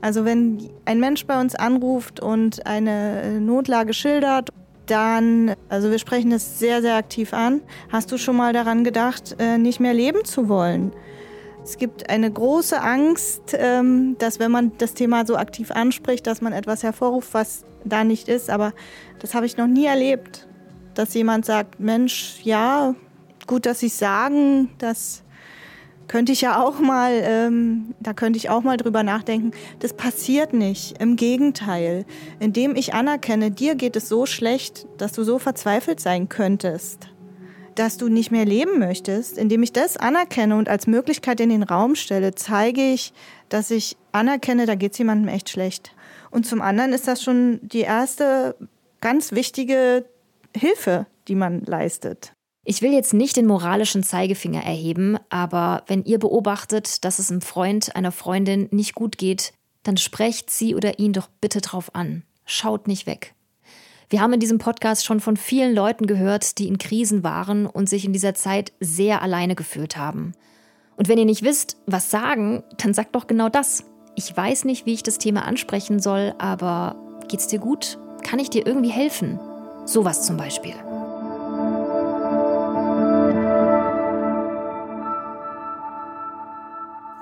Also 0.00 0.24
wenn 0.24 0.70
ein 0.84 0.98
Mensch 0.98 1.26
bei 1.26 1.40
uns 1.40 1.54
anruft 1.54 2.20
und 2.20 2.66
eine 2.66 3.40
Notlage 3.40 3.92
schildert, 3.92 4.48
dann, 4.86 5.54
also 5.68 5.90
wir 5.90 5.98
sprechen 5.98 6.30
das 6.30 6.58
sehr, 6.58 6.82
sehr 6.82 6.96
aktiv 6.96 7.32
an. 7.32 7.60
Hast 7.90 8.10
du 8.12 8.18
schon 8.18 8.36
mal 8.36 8.52
daran 8.52 8.82
gedacht, 8.82 9.36
äh, 9.38 9.58
nicht 9.58 9.78
mehr 9.78 9.94
leben 9.94 10.24
zu 10.24 10.48
wollen? 10.48 10.92
Es 11.64 11.78
gibt 11.78 12.10
eine 12.10 12.30
große 12.30 12.80
Angst, 12.80 13.54
ähm, 13.54 14.16
dass 14.18 14.40
wenn 14.40 14.50
man 14.50 14.72
das 14.78 14.94
Thema 14.94 15.24
so 15.24 15.36
aktiv 15.36 15.70
anspricht, 15.70 16.26
dass 16.26 16.40
man 16.40 16.52
etwas 16.52 16.82
hervorruft, 16.82 17.34
was 17.34 17.64
da 17.84 18.02
nicht 18.02 18.28
ist. 18.28 18.50
Aber 18.50 18.72
das 19.20 19.34
habe 19.34 19.46
ich 19.46 19.56
noch 19.56 19.68
nie 19.68 19.86
erlebt, 19.86 20.48
dass 20.94 21.14
jemand 21.14 21.44
sagt, 21.46 21.78
Mensch, 21.78 22.40
ja, 22.42 22.94
gut, 23.46 23.66
dass 23.66 23.80
Sie 23.80 23.86
es 23.86 23.98
sagen, 23.98 24.70
das 24.78 25.22
könnte 26.08 26.32
ich 26.32 26.40
ja 26.40 26.60
auch 26.60 26.80
mal, 26.80 27.12
ähm, 27.22 27.94
da 28.00 28.12
könnte 28.12 28.38
ich 28.38 28.50
auch 28.50 28.62
mal 28.62 28.76
drüber 28.76 29.04
nachdenken. 29.04 29.52
Das 29.78 29.94
passiert 29.94 30.52
nicht. 30.52 31.00
Im 31.00 31.14
Gegenteil. 31.14 32.04
Indem 32.40 32.74
ich 32.74 32.92
anerkenne, 32.92 33.52
dir 33.52 33.76
geht 33.76 33.94
es 33.94 34.08
so 34.08 34.26
schlecht, 34.26 34.86
dass 34.98 35.12
du 35.12 35.22
so 35.22 35.38
verzweifelt 35.38 36.00
sein 36.00 36.28
könntest 36.28 37.12
dass 37.74 37.96
du 37.96 38.08
nicht 38.08 38.30
mehr 38.30 38.44
leben 38.44 38.78
möchtest, 38.78 39.38
indem 39.38 39.62
ich 39.62 39.72
das 39.72 39.96
anerkenne 39.96 40.56
und 40.56 40.68
als 40.68 40.86
Möglichkeit 40.86 41.40
in 41.40 41.50
den 41.50 41.62
Raum 41.62 41.94
stelle, 41.94 42.34
zeige 42.34 42.92
ich, 42.92 43.12
dass 43.48 43.70
ich 43.70 43.96
anerkenne, 44.12 44.66
da 44.66 44.74
geht 44.74 44.92
es 44.92 44.98
jemandem 44.98 45.28
echt 45.28 45.50
schlecht. 45.50 45.94
Und 46.30 46.46
zum 46.46 46.62
anderen 46.62 46.92
ist 46.92 47.08
das 47.08 47.22
schon 47.22 47.60
die 47.62 47.80
erste 47.80 48.56
ganz 49.00 49.32
wichtige 49.32 50.06
Hilfe, 50.56 51.06
die 51.28 51.34
man 51.34 51.60
leistet. 51.60 52.32
Ich 52.64 52.80
will 52.80 52.92
jetzt 52.92 53.12
nicht 53.12 53.36
den 53.36 53.46
moralischen 53.46 54.04
Zeigefinger 54.04 54.62
erheben, 54.62 55.18
aber 55.30 55.82
wenn 55.88 56.04
ihr 56.04 56.18
beobachtet, 56.18 57.04
dass 57.04 57.18
es 57.18 57.30
einem 57.30 57.40
Freund, 57.40 57.96
einer 57.96 58.12
Freundin 58.12 58.68
nicht 58.70 58.94
gut 58.94 59.18
geht, 59.18 59.52
dann 59.82 59.96
sprecht 59.96 60.48
sie 60.48 60.74
oder 60.76 61.00
ihn 61.00 61.12
doch 61.12 61.28
bitte 61.40 61.60
drauf 61.60 61.94
an. 61.94 62.22
Schaut 62.44 62.86
nicht 62.86 63.06
weg. 63.06 63.34
Wir 64.12 64.20
haben 64.20 64.34
in 64.34 64.40
diesem 64.40 64.58
Podcast 64.58 65.06
schon 65.06 65.20
von 65.20 65.38
vielen 65.38 65.74
Leuten 65.74 66.06
gehört, 66.06 66.58
die 66.58 66.68
in 66.68 66.76
Krisen 66.76 67.24
waren 67.24 67.64
und 67.64 67.88
sich 67.88 68.04
in 68.04 68.12
dieser 68.12 68.34
Zeit 68.34 68.74
sehr 68.78 69.22
alleine 69.22 69.54
gefühlt 69.54 69.96
haben. 69.96 70.32
Und 70.98 71.08
wenn 71.08 71.16
ihr 71.16 71.24
nicht 71.24 71.42
wisst, 71.42 71.78
was 71.86 72.10
sagen, 72.10 72.62
dann 72.76 72.92
sagt 72.92 73.14
doch 73.14 73.26
genau 73.26 73.48
das. 73.48 73.84
Ich 74.14 74.36
weiß 74.36 74.66
nicht, 74.66 74.84
wie 74.84 74.92
ich 74.92 75.02
das 75.02 75.16
Thema 75.16 75.46
ansprechen 75.46 75.98
soll, 75.98 76.34
aber 76.36 76.94
geht's 77.28 77.46
dir 77.46 77.58
gut? 77.58 77.98
Kann 78.22 78.38
ich 78.38 78.50
dir 78.50 78.66
irgendwie 78.66 78.90
helfen? 78.90 79.40
Sowas 79.86 80.26
zum 80.26 80.36
Beispiel. 80.36 80.74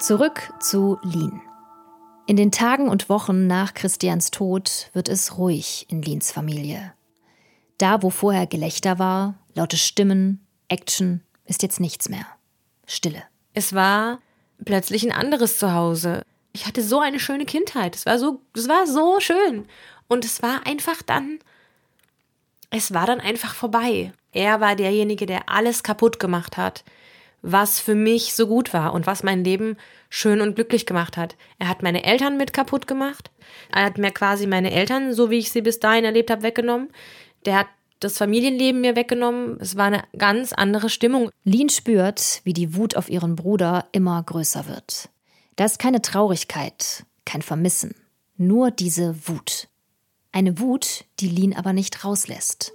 Zurück 0.01 0.53
zu 0.59 0.99
Lin. 1.05 1.41
In 2.31 2.37
den 2.37 2.53
Tagen 2.53 2.89
und 2.89 3.09
Wochen 3.09 3.49
nach 3.49 3.75
Christians 3.75 4.31
Tod 4.31 4.89
wird 4.93 5.09
es 5.09 5.37
ruhig 5.37 5.87
in 5.89 6.01
Lins 6.01 6.31
Familie. 6.31 6.95
Da, 7.77 8.05
wo 8.05 8.11
vorher 8.11 8.47
Gelächter 8.47 9.01
war, 9.01 9.35
laute 9.57 9.77
Stimmen, 9.77 10.47
Action, 10.69 11.25
ist 11.45 11.65
jetzt 11.65 11.81
nichts 11.81 12.09
mehr. 12.09 12.25
Stille. 12.87 13.25
Es 13.53 13.75
war 13.75 14.21
plötzlich 14.65 15.03
ein 15.03 15.11
anderes 15.11 15.59
Zuhause. 15.59 16.23
Ich 16.53 16.67
hatte 16.67 16.85
so 16.85 17.01
eine 17.01 17.19
schöne 17.19 17.47
Kindheit. 17.47 17.97
Es 17.97 18.07
war 18.07 18.17
so, 18.17 18.41
es 18.55 18.69
war 18.69 18.87
so 18.87 19.19
schön. 19.19 19.67
Und 20.07 20.25
es 20.25 20.41
war 20.41 20.65
einfach 20.69 21.03
dann, 21.03 21.41
es 22.71 22.95
war 22.95 23.07
dann 23.07 23.19
einfach 23.19 23.55
vorbei. 23.55 24.13
Er 24.31 24.61
war 24.61 24.77
derjenige, 24.77 25.27
der 25.27 25.49
alles 25.49 25.83
kaputt 25.83 26.21
gemacht 26.21 26.57
hat 26.57 26.85
was 27.43 27.81
für 27.81 27.95
mich 27.95 28.35
so 28.35 28.47
gut 28.47 28.73
war 28.75 28.93
und 28.93 29.07
was 29.07 29.23
mein 29.23 29.45
Leben 29.45 29.77
schön 30.09 30.41
und 30.41 30.55
glücklich 30.55 30.87
gemacht 30.87 31.17
hat. 31.17 31.37
Er 31.59 31.69
hat 31.69 31.83
meine 31.83 32.05
Eltern 32.05 32.37
mit 32.37 32.53
kaputt 32.53 32.87
gemacht. 32.87 33.31
Er 33.73 33.85
hat 33.85 33.99
mir 33.99 34.11
quasi 34.11 34.47
meine 34.47 34.73
Eltern, 34.73 35.15
so 35.15 35.31
wie 35.31 35.39
ich 35.39 35.51
sie 35.51 35.63
bis 35.63 35.81
dahin 35.81 36.05
erlebt 36.05 36.31
habe, 36.31 36.43
weggenommen. 36.43 36.91
Der 37.47 37.59
hat 37.59 37.67
das 38.01 38.19
Familienleben 38.19 38.81
mir 38.81 38.97
weggenommen. 38.97 39.59
Es 39.61 39.77
war 39.77 39.87
eine 39.87 40.05
ganz 40.17 40.53
andere 40.53 40.89
Stimmung. 40.89 41.31
Lin 41.45 41.69
spürt, 41.69 42.41
wie 42.45 42.53
die 42.53 42.75
Wut 42.75 42.97
auf 42.97 43.09
ihren 43.09 43.37
Bruder 43.37 43.87
immer 43.93 44.23
größer 44.23 44.67
wird. 44.69 45.09
Da 45.57 45.65
ist 45.67 45.79
keine 45.79 46.03
Traurigkeit, 46.03 47.05
kein 47.25 47.43
Vermissen, 47.43 47.95
nur 48.37 48.71
diese 48.71 49.29
Wut. 49.29 49.69
Eine 50.33 50.59
Wut, 50.59 51.05
die 51.21 51.29
Lin 51.29 51.55
aber 51.55 51.73
nicht 51.73 52.05
rauslässt. 52.05 52.73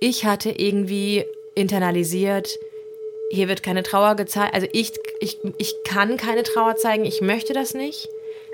Ich 0.00 0.24
hatte 0.24 0.50
irgendwie 0.50 1.24
internalisiert, 1.54 2.48
hier 3.32 3.48
wird 3.48 3.62
keine 3.62 3.82
Trauer 3.82 4.14
gezeigt. 4.14 4.54
Also 4.54 4.66
ich, 4.72 4.92
ich, 5.20 5.38
ich 5.56 5.74
kann 5.84 6.18
keine 6.18 6.42
Trauer 6.42 6.76
zeigen, 6.76 7.06
ich 7.06 7.22
möchte 7.22 7.54
das 7.54 7.72
nicht. 7.72 8.08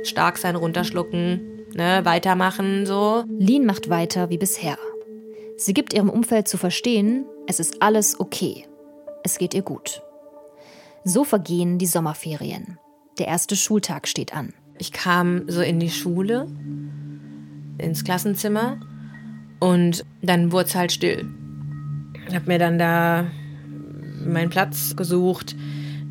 Stark 0.05 0.39
sein, 0.39 0.55
runterschlucken, 0.55 1.67
ne, 1.75 2.05
weitermachen, 2.05 2.87
so. 2.87 3.25
Lin 3.27 3.67
macht 3.67 3.91
weiter 3.91 4.31
wie 4.31 4.39
bisher. 4.39 4.79
Sie 5.57 5.75
gibt 5.75 5.93
ihrem 5.93 6.09
Umfeld 6.09 6.47
zu 6.47 6.57
verstehen, 6.59 7.27
es 7.49 7.59
ist 7.59 7.83
alles 7.83 8.21
okay. 8.21 8.67
Es 9.25 9.39
geht 9.39 9.53
ihr 9.53 9.63
gut. 9.63 10.01
So 11.03 11.25
vergehen 11.25 11.79
die 11.79 11.87
Sommerferien. 11.87 12.79
Der 13.19 13.27
erste 13.27 13.57
Schultag 13.57 14.07
steht 14.07 14.33
an. 14.33 14.55
Ich 14.79 14.93
kam 14.93 15.49
so 15.49 15.61
in 15.61 15.81
die 15.81 15.91
Schule, 15.91 16.47
ins 17.79 18.05
Klassenzimmer 18.05 18.79
und 19.59 20.05
dann 20.23 20.53
wurde 20.53 20.69
es 20.69 20.77
halt 20.77 20.93
still. 20.93 21.29
Ich 22.29 22.35
habe 22.37 22.47
mir 22.47 22.61
dann 22.61 22.79
da 22.79 23.27
meinen 24.29 24.51
Platz 24.51 24.95
gesucht 24.97 25.57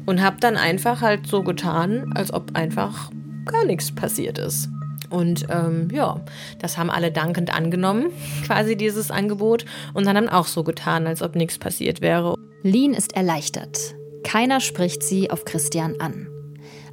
und 0.06 0.22
habe 0.22 0.38
dann 0.40 0.58
einfach 0.58 1.02
halt 1.02 1.28
so 1.28 1.44
getan, 1.44 2.12
als 2.16 2.34
ob 2.34 2.56
einfach 2.56 3.12
gar 3.46 3.66
nichts 3.66 3.94
passiert 3.94 4.38
ist. 4.38 4.70
Und 5.10 5.48
ähm, 5.50 5.90
ja, 5.92 6.20
das 6.60 6.78
haben 6.78 6.90
alle 6.90 7.12
dankend 7.12 7.54
angenommen, 7.54 8.08
quasi 8.46 8.76
dieses 8.76 9.12
Angebot, 9.12 9.66
und 9.94 10.06
dann 10.06 10.18
haben 10.18 10.30
auch 10.30 10.48
so 10.48 10.64
getan, 10.64 11.08
als 11.08 11.22
ob 11.22 11.36
nichts 11.36 11.58
passiert 11.58 12.02
wäre. 12.02 12.36
Lin 12.64 12.94
ist 12.94 13.16
erleichtert. 13.16 13.96
Keiner 14.24 14.60
spricht 14.60 15.04
sie 15.04 15.30
auf 15.30 15.46
Christian 15.46 16.02
an. 16.02 16.28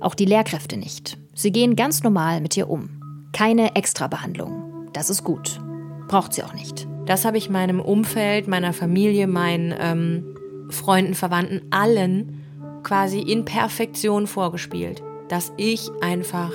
Auch 0.01 0.15
die 0.15 0.27
Lehrkräfte 0.27 0.77
nicht. 0.77 1.17
Sie 1.35 1.51
gehen 1.51 1.75
ganz 1.75 2.03
normal 2.03 2.41
mit 2.41 2.57
ihr 2.57 2.69
um. 2.69 3.01
Keine 3.33 3.75
Extrabehandlung. 3.75 4.89
Das 4.93 5.11
ist 5.11 5.25
gut. 5.25 5.61
Braucht 6.07 6.35
sie 6.35 6.45
auch 6.45 6.55
nicht. 6.55 6.87
Das 7.07 7.25
habe 7.25 7.39
ich 7.39 7.51
meinem 7.51 7.81
Umfeld, 7.81 8.47
meiner 8.47 8.73
Familie, 8.73 9.27
meinen 9.27 9.75
ähm, 9.79 10.34
Freunden, 10.75 11.15
Verwandten, 11.15 11.63
allen 11.71 12.43
quasi 12.83 13.21
in 13.21 13.45
Perfektion 13.45 14.27
vorgespielt. 14.27 15.03
Dass 15.29 15.53
ich 15.57 15.91
einfach 16.03 16.53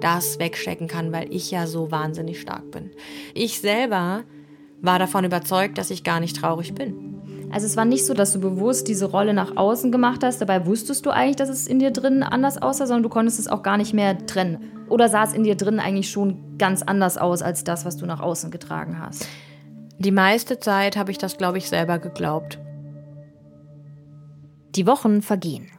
das 0.00 0.38
wegstecken 0.38 0.86
kann, 0.86 1.12
weil 1.12 1.32
ich 1.32 1.50
ja 1.50 1.66
so 1.66 1.90
wahnsinnig 1.90 2.40
stark 2.40 2.70
bin. 2.70 2.90
Ich 3.34 3.60
selber 3.60 4.22
war 4.82 4.98
davon 4.98 5.24
überzeugt, 5.24 5.78
dass 5.78 5.90
ich 5.90 6.04
gar 6.04 6.20
nicht 6.20 6.36
traurig 6.36 6.74
bin. 6.74 7.14
Also 7.50 7.66
es 7.66 7.76
war 7.76 7.84
nicht 7.84 8.04
so, 8.04 8.14
dass 8.14 8.32
du 8.32 8.40
bewusst 8.40 8.88
diese 8.88 9.06
Rolle 9.06 9.32
nach 9.32 9.56
außen 9.56 9.92
gemacht 9.92 10.24
hast. 10.24 10.40
Dabei 10.40 10.66
wusstest 10.66 11.06
du 11.06 11.10
eigentlich, 11.10 11.36
dass 11.36 11.48
es 11.48 11.66
in 11.66 11.78
dir 11.78 11.90
drin 11.90 12.22
anders 12.22 12.60
aussah, 12.60 12.86
sondern 12.86 13.04
du 13.04 13.08
konntest 13.08 13.38
es 13.38 13.48
auch 13.48 13.62
gar 13.62 13.76
nicht 13.76 13.94
mehr 13.94 14.26
trennen. 14.26 14.72
Oder 14.88 15.08
sah 15.08 15.22
es 15.22 15.32
in 15.32 15.44
dir 15.44 15.54
drin 15.54 15.78
eigentlich 15.80 16.10
schon 16.10 16.58
ganz 16.58 16.82
anders 16.82 17.16
aus 17.16 17.42
als 17.42 17.64
das, 17.64 17.84
was 17.84 17.96
du 17.96 18.06
nach 18.06 18.20
außen 18.20 18.50
getragen 18.50 18.98
hast? 18.98 19.28
Die 19.98 20.10
meiste 20.10 20.58
Zeit 20.58 20.96
habe 20.96 21.12
ich 21.12 21.18
das, 21.18 21.36
glaube 21.38 21.58
ich, 21.58 21.68
selber 21.68 21.98
geglaubt. 21.98 22.58
Die 24.74 24.86
Wochen 24.86 25.22
vergehen. 25.22 25.70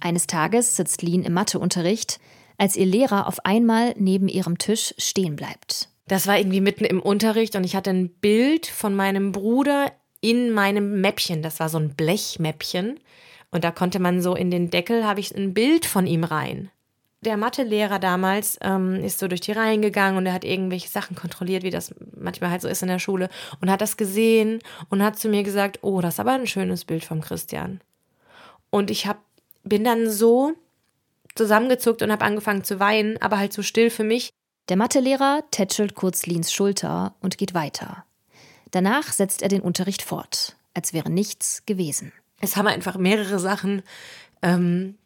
Eines 0.00 0.26
Tages 0.26 0.76
sitzt 0.76 1.02
Lin 1.02 1.22
im 1.22 1.34
Matheunterricht 1.34 2.20
als 2.56 2.76
ihr 2.76 2.86
Lehrer 2.86 3.26
auf 3.26 3.44
einmal 3.44 3.94
neben 3.98 4.28
ihrem 4.28 4.58
Tisch 4.58 4.94
stehen 4.98 5.36
bleibt. 5.36 5.88
Das 6.06 6.26
war 6.26 6.38
irgendwie 6.38 6.60
mitten 6.60 6.84
im 6.84 7.00
Unterricht 7.00 7.56
und 7.56 7.64
ich 7.64 7.74
hatte 7.74 7.90
ein 7.90 8.10
Bild 8.10 8.66
von 8.66 8.94
meinem 8.94 9.32
Bruder 9.32 9.90
in 10.20 10.52
meinem 10.52 11.00
Mäppchen. 11.00 11.42
Das 11.42 11.60
war 11.60 11.68
so 11.68 11.78
ein 11.78 11.94
Blechmäppchen. 11.94 13.00
Und 13.50 13.64
da 13.64 13.70
konnte 13.70 14.00
man 14.00 14.20
so 14.20 14.34
in 14.34 14.50
den 14.50 14.70
Deckel, 14.70 15.04
habe 15.04 15.20
ich 15.20 15.34
ein 15.34 15.54
Bild 15.54 15.86
von 15.86 16.06
ihm 16.06 16.24
rein. 16.24 16.70
Der 17.20 17.36
Mathelehrer 17.36 17.98
damals 17.98 18.58
ähm, 18.60 18.96
ist 18.96 19.18
so 19.18 19.28
durch 19.28 19.40
die 19.40 19.52
Reihen 19.52 19.80
gegangen 19.80 20.18
und 20.18 20.26
er 20.26 20.34
hat 20.34 20.44
irgendwelche 20.44 20.88
Sachen 20.88 21.16
kontrolliert, 21.16 21.62
wie 21.62 21.70
das 21.70 21.94
manchmal 22.14 22.50
halt 22.50 22.60
so 22.60 22.68
ist 22.68 22.82
in 22.82 22.88
der 22.88 22.98
Schule, 22.98 23.30
und 23.60 23.70
hat 23.70 23.80
das 23.80 23.96
gesehen 23.96 24.58
und 24.90 25.02
hat 25.02 25.18
zu 25.18 25.28
mir 25.28 25.42
gesagt, 25.42 25.78
oh, 25.82 26.00
das 26.00 26.14
ist 26.14 26.20
aber 26.20 26.32
ein 26.32 26.46
schönes 26.46 26.84
Bild 26.84 27.04
vom 27.04 27.20
Christian. 27.22 27.80
Und 28.74 28.90
ich 28.90 29.06
hab, 29.06 29.22
bin 29.62 29.84
dann 29.84 30.10
so 30.10 30.52
zusammengezuckt 31.36 32.02
und 32.02 32.10
habe 32.10 32.24
angefangen 32.24 32.64
zu 32.64 32.80
weinen, 32.80 33.22
aber 33.22 33.38
halt 33.38 33.52
so 33.52 33.62
still 33.62 33.88
für 33.88 34.02
mich. 34.02 34.30
Der 34.68 34.76
Mathelehrer 34.76 35.44
tätschelt 35.52 35.94
kurz 35.94 36.26
Lins 36.26 36.52
Schulter 36.52 37.14
und 37.20 37.38
geht 37.38 37.54
weiter. 37.54 38.04
Danach 38.72 39.12
setzt 39.12 39.42
er 39.42 39.48
den 39.48 39.60
Unterricht 39.60 40.02
fort, 40.02 40.56
als 40.74 40.92
wäre 40.92 41.08
nichts 41.08 41.62
gewesen. 41.66 42.12
Es 42.40 42.56
haben 42.56 42.66
einfach 42.66 42.96
mehrere 42.96 43.38
Sachen, 43.38 43.82
ähm, 44.42 44.98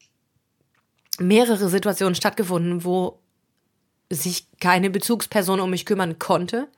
mehrere 1.18 1.68
Situationen 1.68 2.14
stattgefunden, 2.14 2.85
wo 2.87 3.18
sich 4.09 4.46
keine 4.61 4.88
Bezugsperson 4.88 5.61
um 5.61 5.68
mich 5.68 5.85
kümmern 5.85 6.18
konnte 6.18 6.68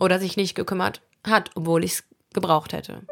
oder 0.00 0.18
sich 0.18 0.36
nicht 0.36 0.56
gekümmert 0.56 1.00
hat, 1.22 1.52
obwohl 1.54 1.84
ich 1.84 1.92
es 1.92 2.04
gebraucht 2.34 2.72
hätte. 2.72 3.02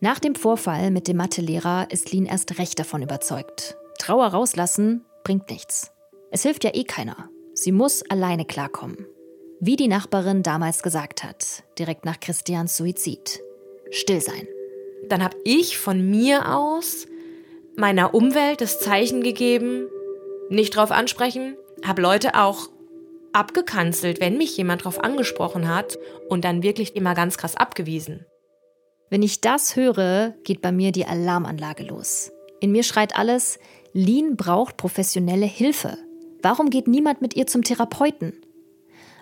Nach 0.00 0.18
dem 0.18 0.34
Vorfall 0.34 0.90
mit 0.90 1.08
dem 1.08 1.16
Mathelehrer 1.16 1.86
ist 1.90 2.12
Lin 2.12 2.26
erst 2.26 2.58
recht 2.58 2.78
davon 2.78 3.00
überzeugt. 3.00 3.76
Trauer 3.98 4.26
rauslassen 4.26 5.06
bringt 5.24 5.48
nichts. 5.50 5.90
Es 6.30 6.42
hilft 6.42 6.64
ja 6.64 6.74
eh 6.74 6.84
keiner. 6.84 7.30
Sie 7.54 7.72
muss 7.72 8.02
alleine 8.10 8.44
klarkommen. 8.44 9.06
Wie 9.58 9.76
die 9.76 9.88
Nachbarin 9.88 10.42
damals 10.42 10.82
gesagt 10.82 11.24
hat, 11.24 11.64
direkt 11.78 12.04
nach 12.04 12.20
Christians 12.20 12.76
Suizid. 12.76 13.40
Still 13.90 14.20
sein. 14.20 14.46
Dann 15.08 15.24
habe 15.24 15.38
ich 15.44 15.78
von 15.78 16.10
mir 16.10 16.54
aus 16.54 17.06
meiner 17.74 18.12
Umwelt 18.12 18.60
das 18.60 18.80
Zeichen 18.80 19.22
gegeben, 19.22 19.88
nicht 20.50 20.76
drauf 20.76 20.90
ansprechen, 20.90 21.56
habe 21.82 22.02
Leute 22.02 22.34
auch 22.34 22.68
abgekanzelt, 23.32 24.20
wenn 24.20 24.36
mich 24.36 24.54
jemand 24.58 24.84
drauf 24.84 25.02
angesprochen 25.02 25.74
hat 25.74 25.98
und 26.28 26.44
dann 26.44 26.62
wirklich 26.62 26.96
immer 26.96 27.14
ganz 27.14 27.38
krass 27.38 27.56
abgewiesen. 27.56 28.26
Wenn 29.08 29.22
ich 29.22 29.40
das 29.40 29.76
höre, 29.76 30.34
geht 30.42 30.60
bei 30.62 30.72
mir 30.72 30.92
die 30.92 31.06
Alarmanlage 31.06 31.84
los. 31.84 32.32
In 32.60 32.72
mir 32.72 32.82
schreit 32.82 33.16
alles, 33.16 33.58
Lin 33.92 34.36
braucht 34.36 34.76
professionelle 34.76 35.46
Hilfe. 35.46 35.96
Warum 36.42 36.70
geht 36.70 36.88
niemand 36.88 37.22
mit 37.22 37.34
ihr 37.36 37.46
zum 37.46 37.62
Therapeuten? 37.62 38.32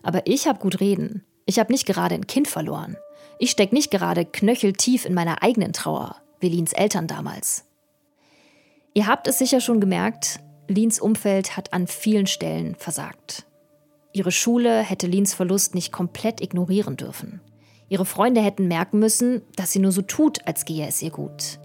Aber 0.02 0.26
ich 0.26 0.46
habe 0.46 0.58
gut 0.58 0.80
reden. 0.80 1.24
Ich 1.46 1.58
habe 1.58 1.72
nicht 1.72 1.86
gerade 1.86 2.14
ein 2.14 2.26
Kind 2.26 2.48
verloren. 2.48 2.96
Ich 3.38 3.50
stecke 3.50 3.74
nicht 3.74 3.90
gerade 3.90 4.24
knöcheltief 4.24 5.04
in 5.04 5.14
meiner 5.14 5.42
eigenen 5.42 5.72
Trauer, 5.72 6.16
wie 6.40 6.48
Lins 6.48 6.72
Eltern 6.72 7.06
damals. 7.06 7.64
Ihr 8.94 9.06
habt 9.06 9.26
es 9.26 9.38
sicher 9.38 9.60
schon 9.60 9.80
gemerkt, 9.80 10.40
Lins 10.68 11.00
Umfeld 11.00 11.56
hat 11.56 11.72
an 11.72 11.86
vielen 11.86 12.26
Stellen 12.26 12.74
versagt. 12.76 13.44
Ihre 14.12 14.30
Schule 14.30 14.80
hätte 14.80 15.08
Lins 15.08 15.34
Verlust 15.34 15.74
nicht 15.74 15.92
komplett 15.92 16.40
ignorieren 16.40 16.96
dürfen. 16.96 17.40
Ihre 17.88 18.04
Freunde 18.04 18.40
hätten 18.40 18.68
merken 18.68 18.98
müssen, 18.98 19.42
dass 19.56 19.72
sie 19.72 19.78
nur 19.78 19.92
so 19.92 20.02
tut, 20.02 20.46
als 20.46 20.64
gehe 20.64 20.86
es 20.86 21.02
ihr 21.02 21.10
gut. 21.10 21.58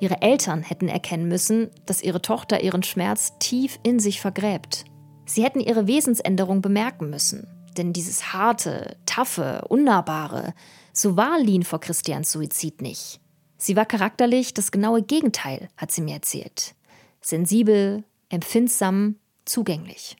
Ihre 0.00 0.20
Eltern 0.22 0.62
hätten 0.62 0.88
erkennen 0.88 1.28
müssen, 1.28 1.70
dass 1.86 2.02
ihre 2.02 2.20
Tochter 2.20 2.62
ihren 2.62 2.82
Schmerz 2.82 3.32
tief 3.38 3.78
in 3.82 3.98
sich 3.98 4.20
vergräbt. 4.20 4.84
Sie 5.24 5.42
hätten 5.42 5.60
ihre 5.60 5.86
Wesensänderung 5.86 6.60
bemerken 6.60 7.10
müssen. 7.10 7.46
Denn 7.76 7.92
dieses 7.92 8.32
harte, 8.32 8.96
taffe, 9.04 9.64
unnahbare, 9.68 10.54
so 10.92 11.16
war 11.16 11.38
Lin 11.38 11.62
vor 11.62 11.80
Christians 11.80 12.32
Suizid 12.32 12.80
nicht. 12.80 13.20
Sie 13.58 13.76
war 13.76 13.84
charakterlich 13.84 14.54
das 14.54 14.70
genaue 14.70 15.02
Gegenteil, 15.02 15.68
hat 15.76 15.92
sie 15.92 16.00
mir 16.00 16.14
erzählt. 16.14 16.74
Sensibel, 17.20 18.04
empfindsam, 18.28 19.16
zugänglich. 19.44 20.16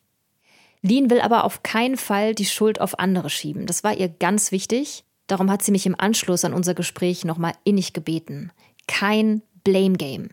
Lin 0.82 1.10
will 1.10 1.20
aber 1.20 1.44
auf 1.44 1.62
keinen 1.62 1.96
Fall 1.96 2.34
die 2.34 2.44
Schuld 2.44 2.80
auf 2.80 2.98
andere 2.98 3.30
schieben. 3.30 3.66
Das 3.66 3.84
war 3.84 3.96
ihr 3.96 4.08
ganz 4.08 4.52
wichtig. 4.52 5.04
Darum 5.26 5.50
hat 5.50 5.62
sie 5.62 5.72
mich 5.72 5.86
im 5.86 5.98
Anschluss 5.98 6.44
an 6.44 6.52
unser 6.52 6.74
Gespräch 6.74 7.24
nochmal 7.24 7.52
innig 7.64 7.92
gebeten. 7.92 8.52
Kein 8.86 9.42
Blame 9.64 9.96
Game. 9.96 10.30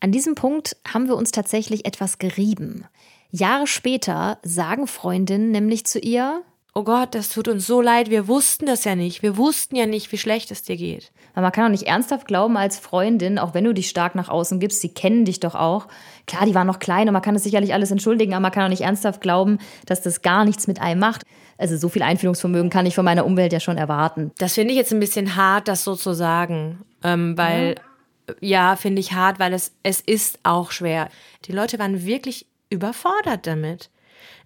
An 0.00 0.12
diesem 0.12 0.34
Punkt 0.34 0.76
haben 0.86 1.08
wir 1.08 1.16
uns 1.16 1.32
tatsächlich 1.32 1.84
etwas 1.86 2.18
gerieben. 2.18 2.84
Jahre 3.30 3.66
später 3.66 4.38
sagen 4.42 4.86
Freundinnen 4.86 5.50
nämlich 5.50 5.86
zu 5.86 5.98
ihr, 5.98 6.42
Oh 6.78 6.84
Gott, 6.84 7.16
das 7.16 7.30
tut 7.30 7.48
uns 7.48 7.66
so 7.66 7.80
leid, 7.80 8.08
wir 8.08 8.28
wussten 8.28 8.66
das 8.66 8.84
ja 8.84 8.94
nicht. 8.94 9.20
Wir 9.20 9.36
wussten 9.36 9.74
ja 9.74 9.84
nicht, 9.84 10.12
wie 10.12 10.16
schlecht 10.16 10.52
es 10.52 10.62
dir 10.62 10.76
geht. 10.76 11.10
Aber 11.32 11.42
man 11.42 11.50
kann 11.50 11.64
auch 11.64 11.70
nicht 11.70 11.88
ernsthaft 11.88 12.28
glauben 12.28 12.56
als 12.56 12.78
Freundin, 12.78 13.40
auch 13.40 13.52
wenn 13.52 13.64
du 13.64 13.74
dich 13.74 13.88
stark 13.88 14.14
nach 14.14 14.28
außen 14.28 14.60
gibst, 14.60 14.80
sie 14.80 14.90
kennen 14.90 15.24
dich 15.24 15.40
doch 15.40 15.56
auch. 15.56 15.88
Klar, 16.28 16.46
die 16.46 16.54
waren 16.54 16.68
noch 16.68 16.78
klein 16.78 17.08
und 17.08 17.14
man 17.14 17.22
kann 17.22 17.34
es 17.34 17.42
sicherlich 17.42 17.74
alles 17.74 17.90
entschuldigen, 17.90 18.32
aber 18.32 18.42
man 18.42 18.52
kann 18.52 18.62
auch 18.62 18.68
nicht 18.68 18.82
ernsthaft 18.82 19.20
glauben, 19.20 19.58
dass 19.86 20.02
das 20.02 20.22
gar 20.22 20.44
nichts 20.44 20.68
mit 20.68 20.80
einem 20.80 21.00
macht. 21.00 21.22
Also 21.56 21.76
so 21.76 21.88
viel 21.88 22.02
Einfühlungsvermögen 22.02 22.70
kann 22.70 22.86
ich 22.86 22.94
von 22.94 23.04
meiner 23.04 23.26
Umwelt 23.26 23.52
ja 23.52 23.58
schon 23.58 23.76
erwarten. 23.76 24.30
Das 24.38 24.54
finde 24.54 24.70
ich 24.70 24.78
jetzt 24.78 24.92
ein 24.92 25.00
bisschen 25.00 25.34
hart, 25.34 25.66
das 25.66 25.82
so 25.82 25.96
zu 25.96 26.12
sagen, 26.12 26.84
ähm, 27.02 27.36
weil 27.36 27.74
ja, 28.40 28.70
ja 28.70 28.76
finde 28.76 29.00
ich 29.00 29.14
hart, 29.14 29.40
weil 29.40 29.52
es 29.52 29.72
es 29.82 30.00
ist 30.00 30.38
auch 30.44 30.70
schwer. 30.70 31.08
Die 31.46 31.52
Leute 31.52 31.80
waren 31.80 32.06
wirklich 32.06 32.46
überfordert 32.70 33.48
damit. 33.48 33.90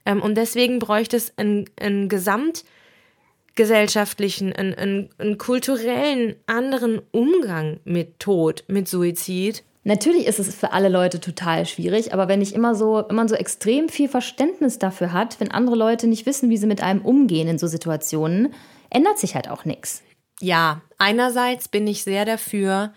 Ähm, 0.04 0.20
und 0.22 0.36
deswegen 0.36 0.78
bräuchte 0.78 1.16
es 1.16 1.32
einen, 1.36 1.64
einen 1.80 2.08
gesamtgesellschaftlichen, 2.08 4.52
einen, 4.52 4.74
einen, 4.74 5.08
einen 5.18 5.38
kulturellen 5.38 6.36
anderen 6.46 7.00
Umgang 7.10 7.80
mit 7.84 8.18
Tod, 8.18 8.64
mit 8.68 8.88
Suizid. 8.88 9.64
Natürlich 9.84 10.26
ist 10.26 10.38
es 10.38 10.54
für 10.54 10.72
alle 10.72 10.88
Leute 10.88 11.20
total 11.20 11.66
schwierig, 11.66 12.14
aber 12.14 12.28
wenn 12.28 12.40
ich 12.40 12.54
immer 12.54 12.74
so, 12.74 13.04
wenn 13.08 13.16
man 13.16 13.28
so 13.28 13.34
extrem 13.34 13.88
viel 13.88 14.08
Verständnis 14.08 14.78
dafür 14.78 15.12
hat, 15.12 15.40
wenn 15.40 15.50
andere 15.50 15.76
Leute 15.76 16.06
nicht 16.06 16.24
wissen, 16.24 16.50
wie 16.50 16.56
sie 16.56 16.68
mit 16.68 16.82
einem 16.82 17.02
umgehen 17.02 17.48
in 17.48 17.58
so 17.58 17.66
Situationen, 17.66 18.54
ändert 18.90 19.18
sich 19.18 19.34
halt 19.34 19.50
auch 19.50 19.64
nichts. 19.64 20.02
Ja, 20.40 20.82
einerseits 20.98 21.68
bin 21.68 21.86
ich 21.86 22.04
sehr 22.04 22.24
dafür, 22.24 22.92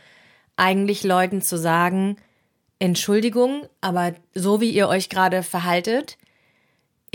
eigentlich 0.57 1.03
Leuten 1.03 1.41
zu 1.41 1.57
sagen, 1.57 2.15
Entschuldigung, 2.79 3.67
aber 3.81 4.13
so 4.33 4.61
wie 4.61 4.69
ihr 4.69 4.87
euch 4.87 5.09
gerade 5.09 5.43
verhaltet, 5.43 6.17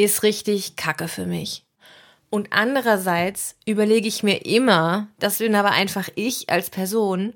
ist 0.04 0.22
richtig 0.22 0.76
Kacke 0.76 1.08
für 1.08 1.26
mich. 1.26 1.64
Und 2.30 2.48
andererseits 2.52 3.56
überlege 3.66 4.08
ich 4.08 4.22
mir 4.22 4.44
immer, 4.46 5.08
das 5.18 5.38
bin 5.38 5.54
aber 5.54 5.72
einfach 5.72 6.08
ich 6.14 6.48
als 6.48 6.70
Person, 6.70 7.34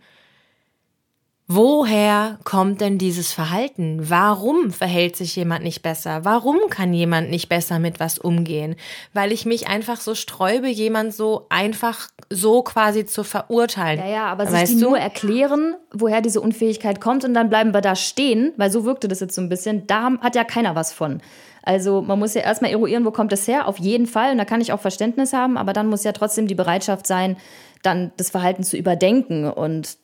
Woher 1.46 2.38
kommt 2.44 2.81
denn 2.81 2.96
dieses 2.96 3.35
Verhalten? 3.35 4.09
Warum 4.09 4.70
verhält 4.70 5.14
sich 5.14 5.37
jemand 5.37 5.62
nicht 5.62 5.83
besser? 5.83 6.24
Warum 6.24 6.57
kann 6.70 6.94
jemand 6.94 7.29
nicht 7.29 7.50
besser 7.50 7.79
mit 7.79 8.00
was 8.00 8.18
umgehen? 8.18 8.77
Weil 9.12 9.31
ich 9.31 9.44
mich 9.44 9.68
einfach 9.68 10.00
so 10.00 10.14
sträube, 10.14 10.68
jemand 10.68 11.12
so 11.12 11.44
einfach 11.50 12.09
so 12.31 12.62
quasi 12.62 13.05
zu 13.05 13.24
verurteilen. 13.24 14.00
Ja, 14.00 14.09
ja, 14.09 14.27
aber 14.29 14.50
weißt 14.50 14.72
sich 14.72 14.81
du? 14.81 14.88
nur 14.88 14.98
erklären, 14.98 15.77
woher 15.92 16.22
diese 16.22 16.40
Unfähigkeit 16.40 17.03
kommt 17.03 17.27
und 17.27 17.35
dann 17.35 17.50
bleiben 17.50 17.74
wir 17.74 17.83
da 17.83 17.94
stehen, 17.94 18.55
weil 18.57 18.70
so 18.70 18.87
wirkte 18.87 19.07
das 19.07 19.20
jetzt 19.20 19.35
so 19.35 19.42
ein 19.42 19.50
bisschen, 19.50 19.87
da 19.87 20.12
hat 20.22 20.37
ja 20.37 20.44
keiner 20.44 20.74
was 20.74 20.94
von. 20.94 21.20
Also 21.64 22.03
man 22.03 22.18
muss 22.18 22.35
ja 22.35 22.42
erstmal 22.42 22.70
eruieren, 22.70 23.05
wo 23.05 23.11
kommt 23.11 23.33
es 23.33 23.48
her, 23.48 23.66
auf 23.66 23.79
jeden 23.79 24.07
Fall, 24.07 24.33
und 24.33 24.38
da 24.38 24.44
kann 24.44 24.61
ich 24.61 24.72
auch 24.72 24.81
Verständnis 24.81 25.33
haben, 25.33 25.57
aber 25.57 25.72
dann 25.72 25.87
muss 25.87 26.05
ja 26.05 26.12
trotzdem 26.12 26.46
die 26.46 26.55
Bereitschaft 26.55 27.07
sein, 27.07 27.37
dann 27.83 28.12
das 28.16 28.31
Verhalten 28.31 28.62
zu 28.62 28.77
überdenken 28.77 29.50
und 29.50 29.96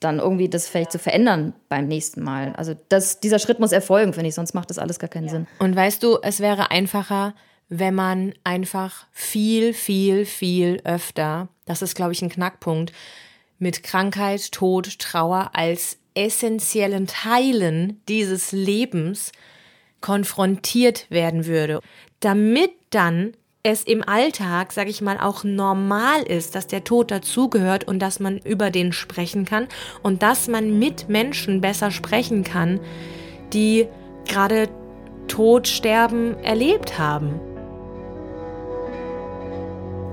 dann 0.00 0.18
irgendwie 0.18 0.48
das 0.48 0.68
vielleicht 0.68 0.92
zu 0.92 0.98
verändern 0.98 1.54
beim 1.68 1.88
nächsten 1.88 2.22
Mal. 2.22 2.52
Also 2.56 2.74
das, 2.88 3.20
dieser 3.20 3.38
Schritt 3.38 3.60
muss 3.60 3.72
erfolgen, 3.72 4.12
finde 4.12 4.28
ich, 4.28 4.34
sonst 4.34 4.54
macht 4.54 4.68
das 4.68 4.78
alles 4.78 4.98
gar 4.98 5.08
keinen 5.08 5.24
ja. 5.24 5.30
Sinn. 5.30 5.46
Und 5.58 5.74
weißt 5.74 6.02
du, 6.02 6.18
es 6.22 6.40
wäre 6.40 6.70
einfacher, 6.70 7.34
wenn 7.68 7.94
man 7.94 8.34
einfach 8.44 9.06
viel, 9.10 9.72
viel, 9.72 10.26
viel 10.26 10.80
öfter, 10.84 11.48
das 11.64 11.82
ist, 11.82 11.94
glaube 11.94 12.12
ich, 12.12 12.22
ein 12.22 12.28
Knackpunkt, 12.28 12.92
mit 13.58 13.82
Krankheit, 13.82 14.52
Tod, 14.52 14.98
Trauer 14.98 15.50
als 15.54 15.98
essentiellen 16.14 17.06
Teilen 17.06 18.02
dieses 18.08 18.52
Lebens 18.52 19.32
konfrontiert 20.00 21.06
werden 21.10 21.46
würde, 21.46 21.80
damit 22.20 22.70
dann 22.90 23.32
es 23.62 23.82
im 23.82 24.06
Alltag, 24.08 24.72
sage 24.72 24.90
ich 24.90 25.00
mal, 25.00 25.18
auch 25.18 25.42
normal 25.42 26.22
ist, 26.22 26.54
dass 26.54 26.68
der 26.68 26.84
Tod 26.84 27.10
dazugehört 27.10 27.84
und 27.84 27.98
dass 27.98 28.20
man 28.20 28.38
über 28.38 28.70
den 28.70 28.92
sprechen 28.92 29.44
kann 29.44 29.66
und 30.04 30.22
dass 30.22 30.46
man 30.46 30.78
mit 30.78 31.08
Menschen 31.08 31.60
besser 31.60 31.90
sprechen 31.90 32.44
kann, 32.44 32.78
die 33.52 33.88
gerade 34.28 34.68
Tod, 35.26 35.66
Sterben 35.66 36.36
erlebt 36.44 36.98
haben. 36.98 37.40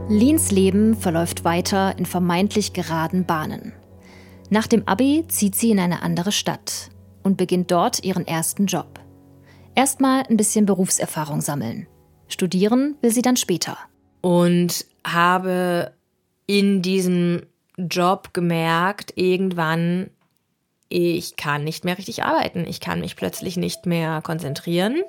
Lins 0.09 0.51
Leben 0.51 0.95
verläuft 0.95 1.43
weiter 1.43 1.97
in 1.97 2.05
vermeintlich 2.05 2.73
geraden 2.73 3.25
Bahnen. 3.25 3.73
Nach 4.49 4.67
dem 4.67 4.87
Abi 4.87 5.25
zieht 5.27 5.55
sie 5.55 5.71
in 5.71 5.79
eine 5.79 6.01
andere 6.01 6.31
Stadt 6.31 6.89
und 7.23 7.37
beginnt 7.37 7.71
dort 7.71 8.03
ihren 8.03 8.27
ersten 8.27 8.65
Job. 8.65 8.92
Erstmal 9.75 10.23
ein 10.29 10.37
bisschen 10.37 10.65
Berufserfahrung 10.65 11.41
sammeln. 11.41 11.87
Studieren 12.27 12.95
will 13.01 13.11
sie 13.11 13.21
dann 13.21 13.37
später. 13.37 13.77
Und 14.21 14.85
habe 15.05 15.93
in 16.45 16.81
diesem 16.81 17.45
Job 17.77 18.33
gemerkt, 18.33 19.13
irgendwann, 19.15 20.09
ich 20.89 21.35
kann 21.35 21.63
nicht 21.63 21.85
mehr 21.85 21.97
richtig 21.97 22.23
arbeiten. 22.23 22.65
Ich 22.67 22.79
kann 22.79 22.99
mich 22.99 23.15
plötzlich 23.15 23.57
nicht 23.57 23.85
mehr 23.85 24.21
konzentrieren. 24.21 25.01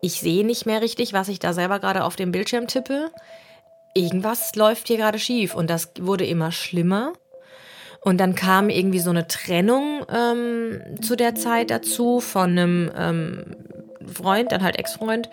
Ich 0.00 0.14
sehe 0.14 0.44
nicht 0.44 0.66
mehr 0.66 0.82
richtig, 0.82 1.12
was 1.12 1.28
ich 1.28 1.38
da 1.38 1.52
selber 1.52 1.78
gerade 1.78 2.02
auf 2.02 2.16
dem 2.16 2.32
Bildschirm 2.32 2.66
tippe. 2.66 3.12
Irgendwas 3.94 4.56
läuft 4.56 4.88
hier 4.88 4.96
gerade 4.96 5.20
schief 5.20 5.54
und 5.54 5.70
das 5.70 5.92
wurde 6.00 6.26
immer 6.26 6.50
schlimmer. 6.50 7.12
Und 8.02 8.18
dann 8.18 8.34
kam 8.34 8.68
irgendwie 8.68 8.98
so 8.98 9.10
eine 9.10 9.28
Trennung 9.28 10.04
ähm, 10.12 10.80
zu 11.00 11.14
der 11.14 11.34
Zeit 11.34 11.70
dazu 11.70 12.20
von 12.20 12.50
einem 12.50 12.90
ähm, 12.96 13.56
Freund, 14.12 14.50
dann 14.50 14.62
halt 14.62 14.78
Ex-Freund, 14.78 15.30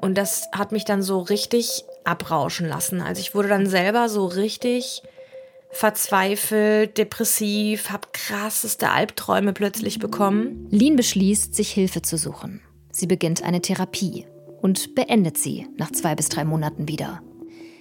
und 0.00 0.18
das 0.18 0.48
hat 0.52 0.70
mich 0.70 0.84
dann 0.84 1.02
so 1.02 1.20
richtig 1.20 1.84
abrauschen 2.04 2.68
lassen. 2.68 3.00
Also 3.00 3.20
ich 3.20 3.34
wurde 3.34 3.48
dann 3.48 3.66
selber 3.66 4.08
so 4.08 4.26
richtig 4.26 5.02
verzweifelt, 5.70 6.98
depressiv, 6.98 7.90
habe 7.90 8.08
krasseste 8.12 8.90
Albträume 8.90 9.52
plötzlich 9.52 9.98
bekommen. 9.98 10.68
Lin 10.70 10.96
beschließt, 10.96 11.54
sich 11.54 11.72
Hilfe 11.72 12.02
zu 12.02 12.16
suchen. 12.16 12.60
Sie 12.92 13.06
beginnt 13.06 13.42
eine 13.42 13.60
Therapie 13.60 14.26
und 14.62 14.94
beendet 14.94 15.36
sie 15.36 15.66
nach 15.76 15.90
zwei 15.90 16.14
bis 16.14 16.28
drei 16.28 16.44
Monaten 16.44 16.86
wieder. 16.86 17.22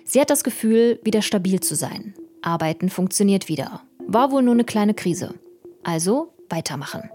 Sie 0.06 0.20
hat 0.20 0.30
das 0.30 0.44
Gefühl, 0.44 1.00
wieder 1.04 1.22
stabil 1.22 1.60
zu 1.60 1.76
sein. 1.76 2.16
Arbeiten 2.42 2.90
funktioniert 2.90 3.48
wieder. 3.48 3.82
War 4.08 4.32
wohl 4.32 4.44
nur 4.44 4.54
eine 4.54 4.64
kleine 4.64 4.94
Krise. 4.94 5.34
Also 5.84 6.34
weitermachen. 6.50 7.10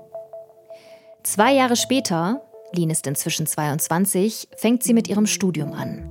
Zwei 1.23 1.53
Jahre 1.55 1.77
später 1.77 2.43
Lin 2.73 2.91
ist 2.91 3.07
inzwischen 3.07 3.47
22, 3.47 4.49
fängt 4.57 4.83
sie 4.83 4.93
mit 4.93 5.09
ihrem 5.09 5.27
Studium 5.27 5.73
an. 5.73 6.09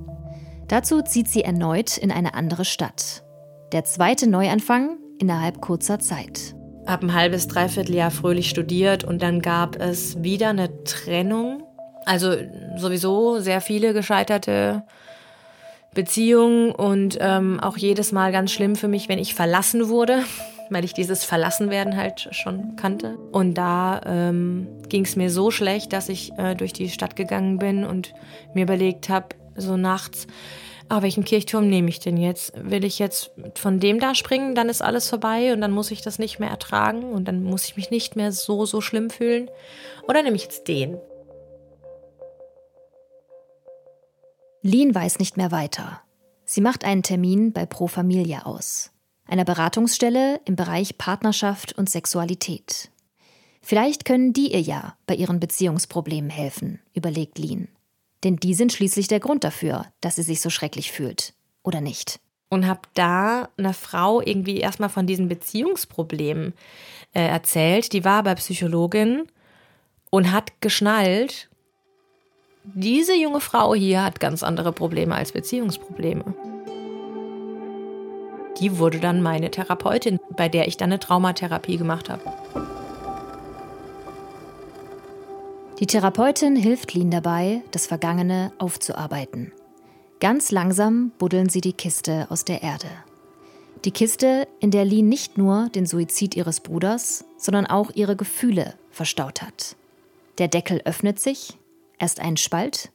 Dazu 0.66 1.02
zieht 1.02 1.28
sie 1.28 1.42
erneut 1.42 1.96
in 1.96 2.10
eine 2.10 2.34
andere 2.34 2.64
Stadt. 2.64 3.22
Der 3.72 3.84
zweite 3.84 4.28
Neuanfang 4.28 4.98
innerhalb 5.18 5.60
kurzer 5.60 5.98
Zeit. 5.98 6.54
Hab 6.86 7.02
ein 7.02 7.14
halbes, 7.14 7.48
dreiviertel 7.48 7.94
Jahr 7.94 8.10
fröhlich 8.10 8.48
studiert 8.48 9.04
und 9.04 9.22
dann 9.22 9.40
gab 9.40 9.76
es 9.76 10.22
wieder 10.22 10.48
eine 10.48 10.84
Trennung. 10.84 11.62
Also 12.06 12.34
sowieso 12.76 13.40
sehr 13.40 13.60
viele 13.60 13.92
gescheiterte 13.92 14.84
Beziehungen 15.94 16.70
und 16.70 17.18
ähm, 17.20 17.60
auch 17.60 17.76
jedes 17.76 18.12
Mal 18.12 18.32
ganz 18.32 18.52
schlimm 18.52 18.74
für 18.76 18.88
mich, 18.88 19.08
wenn 19.08 19.18
ich 19.18 19.34
verlassen 19.34 19.88
wurde 19.88 20.22
weil 20.70 20.84
ich 20.84 20.94
dieses 20.94 21.24
Verlassenwerden 21.24 21.96
halt 21.96 22.28
schon 22.32 22.76
kannte. 22.76 23.16
Und 23.32 23.54
da 23.54 24.00
ähm, 24.04 24.68
ging 24.88 25.04
es 25.04 25.16
mir 25.16 25.30
so 25.30 25.50
schlecht, 25.50 25.92
dass 25.92 26.08
ich 26.08 26.32
äh, 26.38 26.54
durch 26.54 26.72
die 26.72 26.88
Stadt 26.88 27.16
gegangen 27.16 27.58
bin 27.58 27.84
und 27.84 28.14
mir 28.54 28.64
überlegt 28.64 29.08
habe, 29.08 29.28
so 29.56 29.76
nachts, 29.76 30.26
ah, 30.88 31.02
welchen 31.02 31.24
Kirchturm 31.24 31.68
nehme 31.68 31.88
ich 31.88 32.00
denn 32.00 32.16
jetzt? 32.16 32.52
Will 32.56 32.84
ich 32.84 32.98
jetzt 32.98 33.30
von 33.54 33.80
dem 33.80 34.00
da 34.00 34.14
springen, 34.14 34.54
dann 34.54 34.68
ist 34.68 34.82
alles 34.82 35.08
vorbei 35.08 35.52
und 35.52 35.60
dann 35.60 35.72
muss 35.72 35.90
ich 35.90 36.02
das 36.02 36.18
nicht 36.18 36.38
mehr 36.38 36.50
ertragen 36.50 37.04
und 37.04 37.26
dann 37.26 37.42
muss 37.42 37.64
ich 37.64 37.76
mich 37.76 37.90
nicht 37.90 38.16
mehr 38.16 38.32
so, 38.32 38.66
so 38.66 38.80
schlimm 38.80 39.10
fühlen? 39.10 39.50
Oder 40.08 40.22
nehme 40.22 40.36
ich 40.36 40.44
jetzt 40.44 40.68
den? 40.68 40.98
Lien 44.62 44.94
weiß 44.94 45.18
nicht 45.18 45.36
mehr 45.36 45.52
weiter. 45.52 46.02
Sie 46.44 46.60
macht 46.60 46.84
einen 46.84 47.02
Termin 47.02 47.52
bei 47.52 47.66
Pro 47.66 47.86
Familia 47.86 48.42
aus 48.42 48.90
einer 49.28 49.44
Beratungsstelle 49.44 50.40
im 50.44 50.56
Bereich 50.56 50.98
Partnerschaft 50.98 51.76
und 51.78 51.88
Sexualität. 51.88 52.90
Vielleicht 53.62 54.04
können 54.04 54.32
die 54.32 54.52
ihr 54.52 54.60
ja 54.60 54.96
bei 55.06 55.14
ihren 55.14 55.40
Beziehungsproblemen 55.40 56.30
helfen, 56.30 56.80
überlegt 56.94 57.38
Lin. 57.38 57.68
Denn 58.24 58.36
die 58.36 58.54
sind 58.54 58.72
schließlich 58.72 59.08
der 59.08 59.20
Grund 59.20 59.44
dafür, 59.44 59.86
dass 60.00 60.16
sie 60.16 60.22
sich 60.22 60.40
so 60.40 60.50
schrecklich 60.50 60.90
fühlt. 60.90 61.34
Oder 61.62 61.80
nicht? 61.80 62.18
Und 62.48 62.66
hab 62.66 62.92
da 62.94 63.50
einer 63.58 63.74
Frau 63.74 64.22
irgendwie 64.22 64.58
erstmal 64.58 64.88
von 64.88 65.06
diesen 65.06 65.28
Beziehungsproblemen 65.28 66.54
äh, 67.12 67.26
erzählt. 67.26 67.92
Die 67.92 68.04
war 68.04 68.22
bei 68.22 68.34
Psychologin 68.34 69.28
und 70.10 70.32
hat 70.32 70.60
geschnallt, 70.60 71.48
diese 72.64 73.14
junge 73.14 73.40
Frau 73.40 73.74
hier 73.74 74.02
hat 74.02 74.20
ganz 74.20 74.42
andere 74.42 74.72
Probleme 74.72 75.14
als 75.14 75.32
Beziehungsprobleme 75.32 76.34
die 78.60 78.78
wurde 78.78 79.00
dann 79.00 79.22
meine 79.22 79.50
Therapeutin, 79.50 80.18
bei 80.36 80.48
der 80.48 80.68
ich 80.68 80.76
dann 80.76 80.90
eine 80.90 80.98
Traumatherapie 80.98 81.76
gemacht 81.76 82.08
habe. 82.08 82.22
Die 85.78 85.86
Therapeutin 85.86 86.56
hilft 86.56 86.94
Lin 86.94 87.10
dabei, 87.10 87.62
das 87.70 87.86
Vergangene 87.86 88.52
aufzuarbeiten. 88.58 89.52
Ganz 90.20 90.50
langsam 90.50 91.12
buddeln 91.18 91.48
sie 91.48 91.60
die 91.60 91.72
Kiste 91.72 92.26
aus 92.30 92.44
der 92.44 92.62
Erde. 92.62 92.88
Die 93.84 93.92
Kiste, 93.92 94.48
in 94.58 94.72
der 94.72 94.84
Lin 94.84 95.08
nicht 95.08 95.38
nur 95.38 95.68
den 95.68 95.86
Suizid 95.86 96.34
ihres 96.34 96.60
Bruders, 96.60 97.24
sondern 97.36 97.66
auch 97.66 97.92
ihre 97.94 98.16
Gefühle 98.16 98.74
verstaut 98.90 99.40
hat. 99.40 99.76
Der 100.38 100.48
Deckel 100.48 100.82
öffnet 100.84 101.20
sich, 101.20 101.56
erst 101.98 102.18
ein 102.18 102.36
Spalt, 102.36 102.90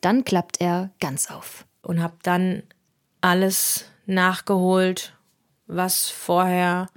dann 0.00 0.24
klappt 0.24 0.60
er 0.60 0.90
ganz 0.98 1.30
auf. 1.30 1.64
Und 1.82 2.02
habe 2.02 2.16
dann 2.24 2.64
alles 3.20 3.84
nachgeholt, 4.06 5.14
was 5.66 6.08
vorher 6.08 6.88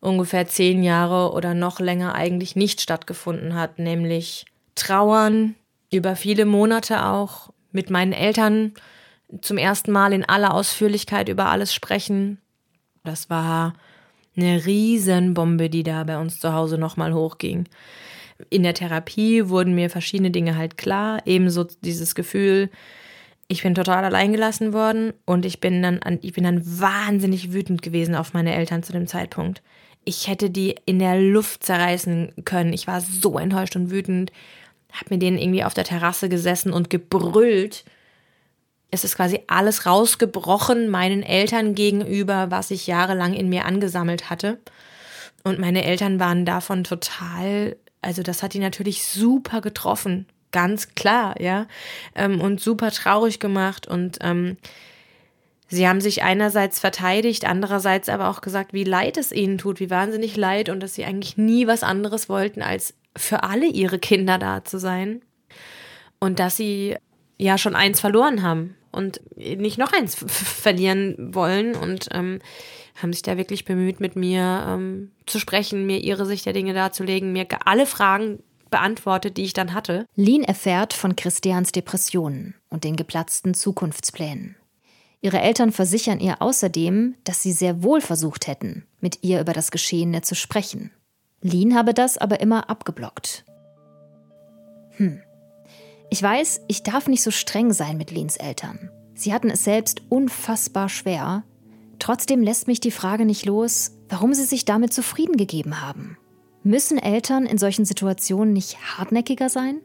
ungefähr 0.00 0.46
zehn 0.46 0.82
Jahre 0.82 1.32
oder 1.32 1.54
noch 1.54 1.80
länger 1.80 2.14
eigentlich 2.14 2.56
nicht 2.56 2.80
stattgefunden 2.80 3.54
hat, 3.54 3.78
nämlich 3.78 4.46
trauern, 4.74 5.54
über 5.92 6.16
viele 6.16 6.44
Monate 6.44 7.04
auch 7.04 7.50
mit 7.72 7.90
meinen 7.90 8.12
Eltern 8.12 8.72
zum 9.42 9.58
ersten 9.58 9.92
Mal 9.92 10.12
in 10.12 10.24
aller 10.24 10.54
Ausführlichkeit 10.54 11.28
über 11.28 11.46
alles 11.46 11.74
sprechen. 11.74 12.38
Das 13.04 13.30
war 13.30 13.74
eine 14.36 14.64
Riesenbombe, 14.64 15.68
die 15.68 15.82
da 15.82 16.04
bei 16.04 16.18
uns 16.18 16.40
zu 16.40 16.52
Hause 16.52 16.78
nochmal 16.78 17.12
hochging. 17.12 17.68
In 18.48 18.62
der 18.62 18.74
Therapie 18.74 19.48
wurden 19.48 19.74
mir 19.74 19.90
verschiedene 19.90 20.30
Dinge 20.30 20.56
halt 20.56 20.76
klar, 20.76 21.20
ebenso 21.26 21.64
dieses 21.64 22.14
Gefühl, 22.14 22.70
ich 23.50 23.64
bin 23.64 23.74
total 23.74 24.04
alleingelassen 24.04 24.72
worden 24.72 25.12
und 25.26 25.44
ich 25.44 25.58
bin 25.58 25.82
dann, 25.82 25.98
ich 26.22 26.34
bin 26.34 26.44
dann 26.44 26.62
wahnsinnig 26.64 27.52
wütend 27.52 27.82
gewesen 27.82 28.14
auf 28.14 28.32
meine 28.32 28.54
Eltern 28.54 28.84
zu 28.84 28.92
dem 28.92 29.08
Zeitpunkt. 29.08 29.60
Ich 30.04 30.28
hätte 30.28 30.50
die 30.50 30.76
in 30.86 31.00
der 31.00 31.20
Luft 31.20 31.64
zerreißen 31.64 32.32
können. 32.44 32.72
Ich 32.72 32.86
war 32.86 33.00
so 33.00 33.40
enttäuscht 33.40 33.74
und 33.74 33.90
wütend, 33.90 34.30
hab 34.92 35.10
mit 35.10 35.20
denen 35.20 35.36
irgendwie 35.36 35.64
auf 35.64 35.74
der 35.74 35.82
Terrasse 35.82 36.28
gesessen 36.28 36.72
und 36.72 36.90
gebrüllt. 36.90 37.84
Es 38.92 39.02
ist 39.02 39.16
quasi 39.16 39.40
alles 39.48 39.84
rausgebrochen 39.84 40.88
meinen 40.88 41.24
Eltern 41.24 41.74
gegenüber, 41.74 42.52
was 42.52 42.70
ich 42.70 42.86
jahrelang 42.86 43.34
in 43.34 43.48
mir 43.48 43.64
angesammelt 43.64 44.30
hatte. 44.30 44.60
Und 45.42 45.58
meine 45.58 45.84
Eltern 45.84 46.20
waren 46.20 46.46
davon 46.46 46.84
total, 46.84 47.76
also 48.00 48.22
das 48.22 48.44
hat 48.44 48.54
die 48.54 48.60
natürlich 48.60 49.04
super 49.04 49.60
getroffen 49.60 50.26
ganz 50.52 50.94
klar, 50.94 51.40
ja, 51.40 51.66
ähm, 52.14 52.40
und 52.40 52.60
super 52.60 52.90
traurig 52.90 53.40
gemacht 53.40 53.86
und 53.86 54.18
ähm, 54.20 54.56
sie 55.68 55.88
haben 55.88 56.00
sich 56.00 56.22
einerseits 56.22 56.78
verteidigt, 56.78 57.44
andererseits 57.44 58.08
aber 58.08 58.28
auch 58.28 58.40
gesagt, 58.40 58.72
wie 58.72 58.84
leid 58.84 59.16
es 59.16 59.32
ihnen 59.32 59.58
tut, 59.58 59.80
wie 59.80 59.90
wahnsinnig 59.90 60.36
leid 60.36 60.68
und 60.68 60.80
dass 60.80 60.94
sie 60.94 61.04
eigentlich 61.04 61.36
nie 61.36 61.66
was 61.66 61.82
anderes 61.82 62.28
wollten, 62.28 62.62
als 62.62 62.94
für 63.16 63.42
alle 63.42 63.66
ihre 63.66 63.98
Kinder 63.98 64.38
da 64.38 64.64
zu 64.64 64.78
sein. 64.78 65.22
Und 66.18 66.38
dass 66.38 66.56
sie 66.56 66.96
ja 67.38 67.56
schon 67.56 67.74
eins 67.74 68.00
verloren 68.00 68.42
haben 68.42 68.76
und 68.92 69.20
nicht 69.36 69.78
noch 69.78 69.92
eins 69.92 70.16
verlieren 70.26 71.34
wollen 71.34 71.74
und 71.74 72.08
ähm, 72.12 72.40
haben 73.00 73.12
sich 73.12 73.22
da 73.22 73.36
wirklich 73.36 73.64
bemüht, 73.64 74.00
mit 74.00 74.16
mir 74.16 74.64
ähm, 74.68 75.12
zu 75.26 75.38
sprechen, 75.38 75.86
mir 75.86 75.98
ihre 75.98 76.26
Sicht 76.26 76.44
der 76.44 76.52
Dinge 76.52 76.74
darzulegen, 76.74 77.32
mir 77.32 77.46
alle 77.64 77.86
Fragen 77.86 78.42
beantwortet, 78.70 79.36
die 79.36 79.42
ich 79.42 79.52
dann 79.52 79.74
hatte. 79.74 80.06
Lin 80.14 80.42
erfährt 80.42 80.92
von 80.92 81.16
Christians 81.16 81.72
Depressionen 81.72 82.54
und 82.68 82.84
den 82.84 82.96
geplatzten 82.96 83.54
Zukunftsplänen. 83.54 84.56
Ihre 85.22 85.40
Eltern 85.40 85.70
versichern 85.70 86.20
ihr 86.20 86.40
außerdem, 86.40 87.14
dass 87.24 87.42
sie 87.42 87.52
sehr 87.52 87.82
wohl 87.82 88.00
versucht 88.00 88.46
hätten, 88.46 88.86
mit 89.00 89.22
ihr 89.22 89.40
über 89.40 89.52
das 89.52 89.70
Geschehene 89.70 90.22
zu 90.22 90.34
sprechen. 90.34 90.92
Lin 91.42 91.74
habe 91.74 91.92
das 91.94 92.16
aber 92.16 92.40
immer 92.40 92.70
abgeblockt. 92.70 93.44
Hm. 94.96 95.20
Ich 96.10 96.22
weiß, 96.22 96.62
ich 96.68 96.82
darf 96.82 97.06
nicht 97.06 97.22
so 97.22 97.30
streng 97.30 97.72
sein 97.72 97.96
mit 97.96 98.10
Lins 98.10 98.36
Eltern. 98.36 98.90
Sie 99.14 99.32
hatten 99.32 99.50
es 99.50 99.64
selbst 99.64 100.02
unfassbar 100.08 100.88
schwer. 100.88 101.44
Trotzdem 101.98 102.42
lässt 102.42 102.66
mich 102.66 102.80
die 102.80 102.90
Frage 102.90 103.26
nicht 103.26 103.44
los, 103.44 103.92
warum 104.08 104.32
sie 104.32 104.44
sich 104.44 104.64
damit 104.64 104.92
zufrieden 104.92 105.36
gegeben 105.36 105.82
haben. 105.82 106.16
Müssen 106.62 106.98
Eltern 106.98 107.46
in 107.46 107.56
solchen 107.56 107.86
Situationen 107.86 108.52
nicht 108.52 108.76
hartnäckiger 108.98 109.48
sein? 109.48 109.80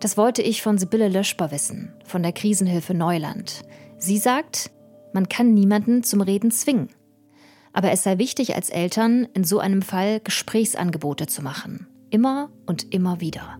Das 0.00 0.16
wollte 0.16 0.42
ich 0.42 0.60
von 0.60 0.76
Sibylle 0.76 1.08
Löschbar 1.08 1.52
wissen, 1.52 1.92
von 2.04 2.22
der 2.22 2.32
Krisenhilfe 2.32 2.94
Neuland. 2.94 3.62
Sie 3.96 4.18
sagt, 4.18 4.72
man 5.12 5.28
kann 5.28 5.54
niemanden 5.54 6.02
zum 6.02 6.20
Reden 6.20 6.50
zwingen. 6.50 6.88
Aber 7.72 7.92
es 7.92 8.02
sei 8.02 8.18
wichtig, 8.18 8.56
als 8.56 8.70
Eltern 8.70 9.28
in 9.34 9.44
so 9.44 9.60
einem 9.60 9.82
Fall 9.82 10.20
Gesprächsangebote 10.20 11.26
zu 11.26 11.42
machen. 11.42 11.86
Immer 12.10 12.50
und 12.66 12.92
immer 12.92 13.20
wieder. 13.20 13.58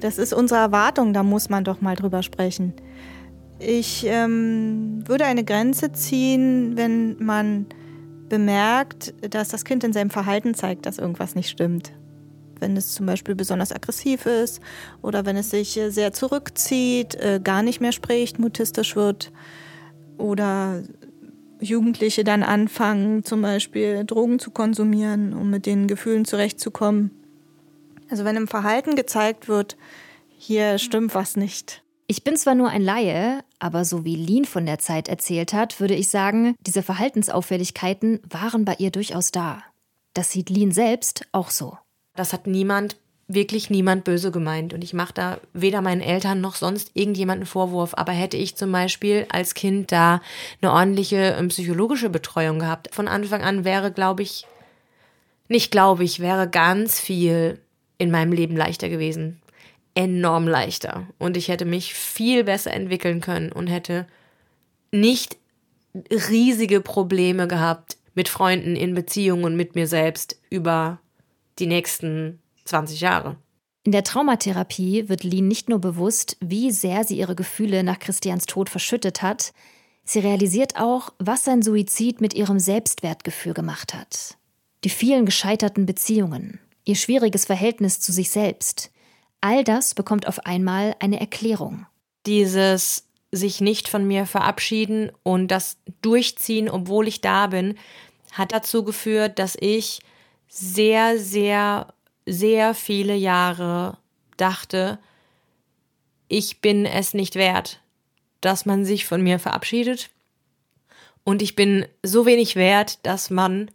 Das 0.00 0.18
ist 0.18 0.32
unsere 0.32 0.60
Erwartung, 0.60 1.12
da 1.12 1.22
muss 1.22 1.48
man 1.48 1.64
doch 1.64 1.80
mal 1.80 1.94
drüber 1.94 2.22
sprechen. 2.22 2.74
Ich 3.58 4.04
ähm, 4.06 5.02
würde 5.06 5.24
eine 5.24 5.44
Grenze 5.44 5.92
ziehen, 5.92 6.76
wenn 6.76 7.22
man 7.22 7.66
bemerkt, 8.28 9.14
dass 9.30 9.48
das 9.48 9.64
Kind 9.64 9.84
in 9.84 9.92
seinem 9.92 10.10
Verhalten 10.10 10.54
zeigt, 10.54 10.86
dass 10.86 10.98
irgendwas 10.98 11.34
nicht 11.34 11.48
stimmt. 11.48 11.92
Wenn 12.58 12.76
es 12.76 12.94
zum 12.94 13.06
Beispiel 13.06 13.34
besonders 13.34 13.72
aggressiv 13.72 14.26
ist 14.26 14.60
oder 15.02 15.26
wenn 15.26 15.36
es 15.36 15.50
sich 15.50 15.78
sehr 15.88 16.12
zurückzieht, 16.12 17.14
äh, 17.16 17.40
gar 17.42 17.62
nicht 17.62 17.80
mehr 17.80 17.92
spricht, 17.92 18.38
mutistisch 18.38 18.96
wird 18.96 19.30
oder 20.16 20.82
Jugendliche 21.60 22.24
dann 22.24 22.42
anfangen, 22.42 23.24
zum 23.24 23.42
Beispiel 23.42 24.04
Drogen 24.04 24.38
zu 24.38 24.50
konsumieren, 24.50 25.32
um 25.32 25.50
mit 25.50 25.66
den 25.66 25.86
Gefühlen 25.86 26.24
zurechtzukommen. 26.24 27.10
Also 28.10 28.24
wenn 28.24 28.36
im 28.36 28.48
Verhalten 28.48 28.94
gezeigt 28.94 29.48
wird, 29.48 29.76
hier 30.28 30.78
stimmt 30.78 31.14
was 31.14 31.36
nicht, 31.36 31.82
ich 32.06 32.22
bin 32.22 32.36
zwar 32.36 32.54
nur 32.54 32.68
ein 32.68 32.82
Laie, 32.82 33.42
aber 33.58 33.84
so 33.84 34.04
wie 34.04 34.14
Lean 34.14 34.44
von 34.44 34.64
der 34.66 34.78
Zeit 34.78 35.08
erzählt 35.08 35.52
hat, 35.52 35.80
würde 35.80 35.94
ich 35.94 36.08
sagen, 36.08 36.54
diese 36.60 36.82
Verhaltensauffälligkeiten 36.82 38.20
waren 38.28 38.64
bei 38.64 38.76
ihr 38.78 38.90
durchaus 38.90 39.32
da. 39.32 39.62
Das 40.14 40.30
sieht 40.30 40.48
Lean 40.48 40.70
selbst 40.70 41.26
auch 41.32 41.50
so. 41.50 41.76
Das 42.14 42.32
hat 42.32 42.46
niemand, 42.46 42.96
wirklich 43.28 43.70
niemand 43.70 44.04
böse 44.04 44.30
gemeint. 44.30 44.72
Und 44.72 44.84
ich 44.84 44.94
mache 44.94 45.12
da 45.12 45.38
weder 45.52 45.82
meinen 45.82 46.00
Eltern 46.00 46.40
noch 46.40 46.54
sonst 46.54 46.92
irgendjemanden 46.94 47.44
Vorwurf. 47.44 47.94
Aber 47.94 48.12
hätte 48.12 48.36
ich 48.36 48.56
zum 48.56 48.70
Beispiel 48.70 49.26
als 49.30 49.54
Kind 49.54 49.90
da 49.90 50.20
eine 50.62 50.72
ordentliche 50.72 51.36
ähm, 51.38 51.48
psychologische 51.48 52.08
Betreuung 52.08 52.60
gehabt, 52.60 52.88
von 52.94 53.08
Anfang 53.08 53.42
an 53.42 53.64
wäre, 53.64 53.90
glaube 53.90 54.22
ich, 54.22 54.46
nicht 55.48 55.70
glaube 55.72 56.04
ich, 56.04 56.20
wäre 56.20 56.48
ganz 56.48 57.00
viel 57.00 57.60
in 57.98 58.10
meinem 58.10 58.32
Leben 58.32 58.56
leichter 58.56 58.88
gewesen 58.88 59.40
enorm 59.96 60.46
leichter 60.46 61.08
und 61.18 61.36
ich 61.36 61.48
hätte 61.48 61.64
mich 61.64 61.94
viel 61.94 62.44
besser 62.44 62.72
entwickeln 62.72 63.20
können 63.20 63.50
und 63.50 63.66
hätte 63.66 64.06
nicht 64.92 65.38
riesige 66.10 66.82
Probleme 66.82 67.48
gehabt 67.48 67.96
mit 68.14 68.28
Freunden 68.28 68.76
in 68.76 68.94
Beziehungen 68.94 69.44
und 69.44 69.56
mit 69.56 69.74
mir 69.74 69.88
selbst 69.88 70.38
über 70.50 71.00
die 71.58 71.66
nächsten 71.66 72.40
20 72.66 73.00
Jahre. 73.00 73.36
In 73.84 73.92
der 73.92 74.04
Traumatherapie 74.04 75.08
wird 75.08 75.24
Lien 75.24 75.48
nicht 75.48 75.70
nur 75.70 75.78
bewusst, 75.80 76.36
wie 76.40 76.72
sehr 76.72 77.04
sie 77.04 77.16
ihre 77.16 77.34
Gefühle 77.34 77.82
nach 77.82 77.98
Christians 77.98 78.44
Tod 78.44 78.68
verschüttet 78.68 79.22
hat, 79.22 79.54
sie 80.04 80.18
realisiert 80.18 80.74
auch, 80.76 81.10
was 81.18 81.44
sein 81.44 81.62
Suizid 81.62 82.20
mit 82.20 82.34
ihrem 82.34 82.58
Selbstwertgefühl 82.58 83.54
gemacht 83.54 83.94
hat. 83.94 84.36
Die 84.84 84.90
vielen 84.90 85.24
gescheiterten 85.24 85.86
Beziehungen, 85.86 86.60
ihr 86.84 86.96
schwieriges 86.96 87.46
Verhältnis 87.46 88.00
zu 88.00 88.12
sich 88.12 88.30
selbst, 88.30 88.90
All 89.46 89.62
das 89.62 89.94
bekommt 89.94 90.26
auf 90.26 90.44
einmal 90.44 90.96
eine 90.98 91.20
Erklärung. 91.20 91.86
Dieses 92.26 93.06
sich 93.30 93.60
nicht 93.60 93.86
von 93.88 94.04
mir 94.04 94.26
verabschieden 94.26 95.12
und 95.22 95.52
das 95.52 95.78
durchziehen, 96.02 96.68
obwohl 96.68 97.06
ich 97.06 97.20
da 97.20 97.46
bin, 97.46 97.78
hat 98.32 98.50
dazu 98.50 98.82
geführt, 98.82 99.38
dass 99.38 99.56
ich 99.60 100.00
sehr, 100.48 101.20
sehr, 101.20 101.94
sehr 102.26 102.74
viele 102.74 103.14
Jahre 103.14 103.98
dachte, 104.36 104.98
ich 106.26 106.60
bin 106.60 106.84
es 106.84 107.14
nicht 107.14 107.36
wert, 107.36 107.80
dass 108.40 108.66
man 108.66 108.84
sich 108.84 109.06
von 109.06 109.22
mir 109.22 109.38
verabschiedet. 109.38 110.10
Und 111.22 111.40
ich 111.40 111.54
bin 111.54 111.86
so 112.02 112.26
wenig 112.26 112.56
wert, 112.56 112.98
dass 113.06 113.30
man 113.30 113.70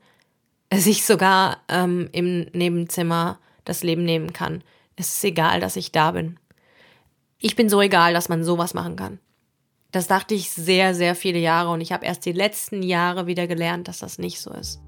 sich 0.73 1.05
sogar 1.05 1.61
ähm, 1.69 2.09
im 2.11 2.47
Nebenzimmer 2.51 3.39
das 3.63 3.83
Leben 3.83 4.03
nehmen 4.03 4.33
kann. 4.33 4.65
Es 5.01 5.15
ist 5.15 5.23
egal, 5.23 5.59
dass 5.59 5.77
ich 5.77 5.91
da 5.91 6.11
bin. 6.11 6.37
Ich 7.39 7.55
bin 7.55 7.69
so 7.69 7.81
egal, 7.81 8.13
dass 8.13 8.29
man 8.29 8.43
sowas 8.43 8.75
machen 8.75 8.95
kann. 8.95 9.17
Das 9.91 10.05
dachte 10.05 10.35
ich 10.35 10.51
sehr, 10.51 10.93
sehr 10.93 11.15
viele 11.15 11.39
Jahre 11.39 11.71
und 11.71 11.81
ich 11.81 11.91
habe 11.91 12.05
erst 12.05 12.23
die 12.23 12.33
letzten 12.33 12.83
Jahre 12.83 13.25
wieder 13.25 13.47
gelernt, 13.47 13.87
dass 13.87 13.97
das 13.97 14.19
nicht 14.19 14.39
so 14.39 14.51
ist. 14.51 14.79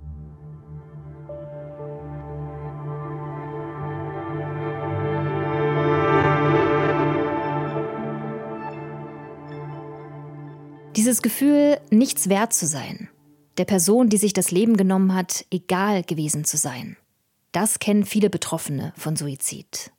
Dieses 10.96 11.24
Gefühl, 11.24 11.80
nichts 11.90 12.30
wert 12.30 12.54
zu 12.54 12.68
sein, 12.68 13.10
der 13.58 13.66
Person, 13.66 14.10
die 14.10 14.18
sich 14.18 14.34
das 14.34 14.52
Leben 14.52 14.78
genommen 14.78 15.16
hat, 15.16 15.44
egal 15.50 16.04
gewesen 16.04 16.46
zu 16.46 16.58
sein, 16.58 16.98
das 17.52 17.80
kennen 17.80 18.06
viele 18.06 18.30
Betroffene 18.30 18.94
von 18.96 19.16
Suizid. 19.16 19.92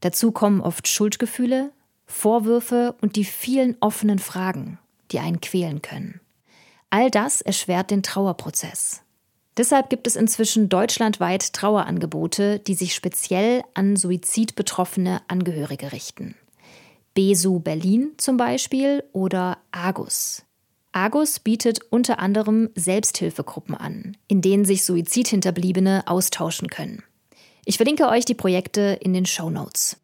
Dazu 0.00 0.32
kommen 0.32 0.60
oft 0.60 0.88
Schuldgefühle, 0.88 1.72
Vorwürfe 2.06 2.94
und 3.00 3.16
die 3.16 3.24
vielen 3.24 3.76
offenen 3.80 4.18
Fragen, 4.18 4.78
die 5.12 5.18
einen 5.18 5.40
quälen 5.40 5.82
können. 5.82 6.20
All 6.90 7.10
das 7.10 7.40
erschwert 7.40 7.90
den 7.90 8.02
Trauerprozess. 8.02 9.02
Deshalb 9.58 9.90
gibt 9.90 10.06
es 10.06 10.16
inzwischen 10.16 10.68
deutschlandweit 10.68 11.52
Trauerangebote, 11.52 12.60
die 12.60 12.74
sich 12.74 12.94
speziell 12.94 13.62
an 13.74 13.96
suizidbetroffene 13.96 15.20
Angehörige 15.26 15.92
richten. 15.92 16.36
BESU 17.14 17.58
Berlin 17.58 18.12
zum 18.16 18.36
Beispiel 18.36 19.02
oder 19.12 19.58
Argus. 19.72 20.44
Argus 20.92 21.40
bietet 21.40 21.80
unter 21.90 22.20
anderem 22.20 22.70
Selbsthilfegruppen 22.76 23.74
an, 23.74 24.16
in 24.28 24.40
denen 24.40 24.64
sich 24.64 24.84
Suizidhinterbliebene 24.84 26.04
austauschen 26.06 26.68
können. 26.68 27.02
Ich 27.68 27.76
verlinke 27.76 28.08
euch 28.08 28.24
die 28.24 28.32
Projekte 28.32 28.98
in 29.02 29.12
den 29.12 29.26
Show 29.26 29.50
Notes. 29.50 29.98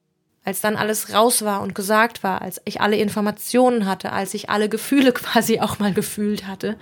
als 0.44 0.60
dann 0.60 0.76
alles 0.76 1.14
raus 1.14 1.46
war 1.46 1.62
und 1.62 1.74
gesagt 1.74 2.22
war, 2.22 2.42
als 2.42 2.60
ich 2.66 2.82
alle 2.82 2.96
Informationen 2.96 3.86
hatte, 3.86 4.12
als 4.12 4.34
ich 4.34 4.50
alle 4.50 4.68
Gefühle 4.68 5.12
quasi 5.14 5.60
auch 5.60 5.78
mal 5.78 5.94
gefühlt 5.94 6.46
hatte, 6.46 6.76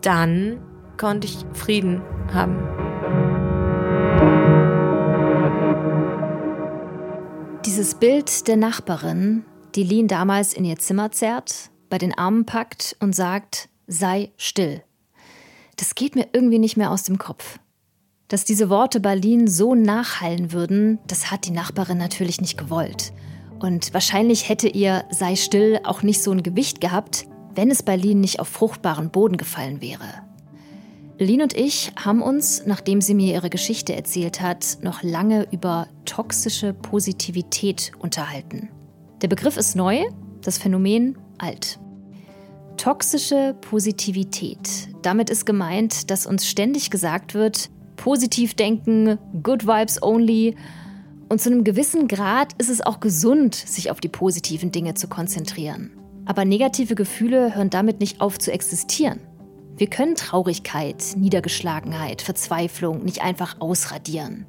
dann 0.00 0.62
konnte 0.96 1.26
ich 1.26 1.38
Frieden 1.54 2.02
haben. 2.32 2.60
Dieses 7.66 7.96
Bild 7.96 8.46
der 8.46 8.56
Nachbarin, 8.56 9.44
die 9.74 9.82
Lien 9.82 10.06
damals 10.06 10.54
in 10.54 10.64
ihr 10.64 10.78
Zimmer 10.78 11.10
zerrt, 11.10 11.70
bei 11.88 11.98
den 11.98 12.16
Armen 12.16 12.46
packt 12.46 12.94
und 13.00 13.12
sagt, 13.12 13.68
sei 13.88 14.30
still. 14.36 14.84
Das 15.74 15.96
geht 15.96 16.14
mir 16.14 16.28
irgendwie 16.32 16.60
nicht 16.60 16.76
mehr 16.76 16.92
aus 16.92 17.02
dem 17.02 17.18
Kopf. 17.18 17.58
Dass 18.30 18.44
diese 18.44 18.70
Worte 18.70 19.00
Berlin 19.00 19.48
so 19.48 19.74
nachhallen 19.74 20.52
würden, 20.52 21.00
das 21.08 21.32
hat 21.32 21.46
die 21.46 21.50
Nachbarin 21.50 21.98
natürlich 21.98 22.40
nicht 22.40 22.56
gewollt. 22.56 23.12
Und 23.58 23.92
wahrscheinlich 23.92 24.48
hätte 24.48 24.68
ihr 24.68 25.04
sei 25.10 25.34
still 25.34 25.80
auch 25.82 26.04
nicht 26.04 26.22
so 26.22 26.30
ein 26.30 26.44
Gewicht 26.44 26.80
gehabt, 26.80 27.26
wenn 27.56 27.72
es 27.72 27.82
Berlin 27.82 28.20
nicht 28.20 28.38
auf 28.38 28.46
fruchtbaren 28.46 29.10
Boden 29.10 29.36
gefallen 29.36 29.80
wäre. 29.80 30.06
Lin 31.18 31.42
und 31.42 31.56
ich 31.56 31.90
haben 31.96 32.22
uns, 32.22 32.64
nachdem 32.66 33.00
sie 33.00 33.14
mir 33.14 33.34
ihre 33.34 33.50
Geschichte 33.50 33.96
erzählt 33.96 34.40
hat, 34.40 34.78
noch 34.80 35.02
lange 35.02 35.48
über 35.50 35.88
toxische 36.04 36.72
Positivität 36.72 37.90
unterhalten. 37.98 38.70
Der 39.22 39.28
Begriff 39.28 39.56
ist 39.56 39.74
neu, 39.74 40.04
das 40.40 40.56
Phänomen 40.56 41.18
alt. 41.36 41.80
Toxische 42.76 43.56
Positivität. 43.60 44.88
Damit 45.02 45.30
ist 45.30 45.46
gemeint, 45.46 46.12
dass 46.12 46.26
uns 46.26 46.46
ständig 46.46 46.90
gesagt 46.90 47.34
wird, 47.34 47.70
positiv 48.00 48.54
denken, 48.54 49.18
good 49.42 49.66
vibes 49.66 50.02
only. 50.02 50.56
Und 51.28 51.38
zu 51.38 51.50
einem 51.50 51.64
gewissen 51.64 52.08
Grad 52.08 52.54
ist 52.54 52.70
es 52.70 52.80
auch 52.80 52.98
gesund, 52.98 53.54
sich 53.54 53.90
auf 53.90 54.00
die 54.00 54.08
positiven 54.08 54.72
Dinge 54.72 54.94
zu 54.94 55.06
konzentrieren. 55.06 55.90
Aber 56.24 56.46
negative 56.46 56.94
Gefühle 56.94 57.54
hören 57.54 57.68
damit 57.68 58.00
nicht 58.00 58.22
auf 58.22 58.38
zu 58.38 58.52
existieren. 58.52 59.20
Wir 59.76 59.86
können 59.86 60.14
Traurigkeit, 60.14 61.14
Niedergeschlagenheit, 61.16 62.22
Verzweiflung 62.22 63.04
nicht 63.04 63.22
einfach 63.22 63.60
ausradieren. 63.60 64.46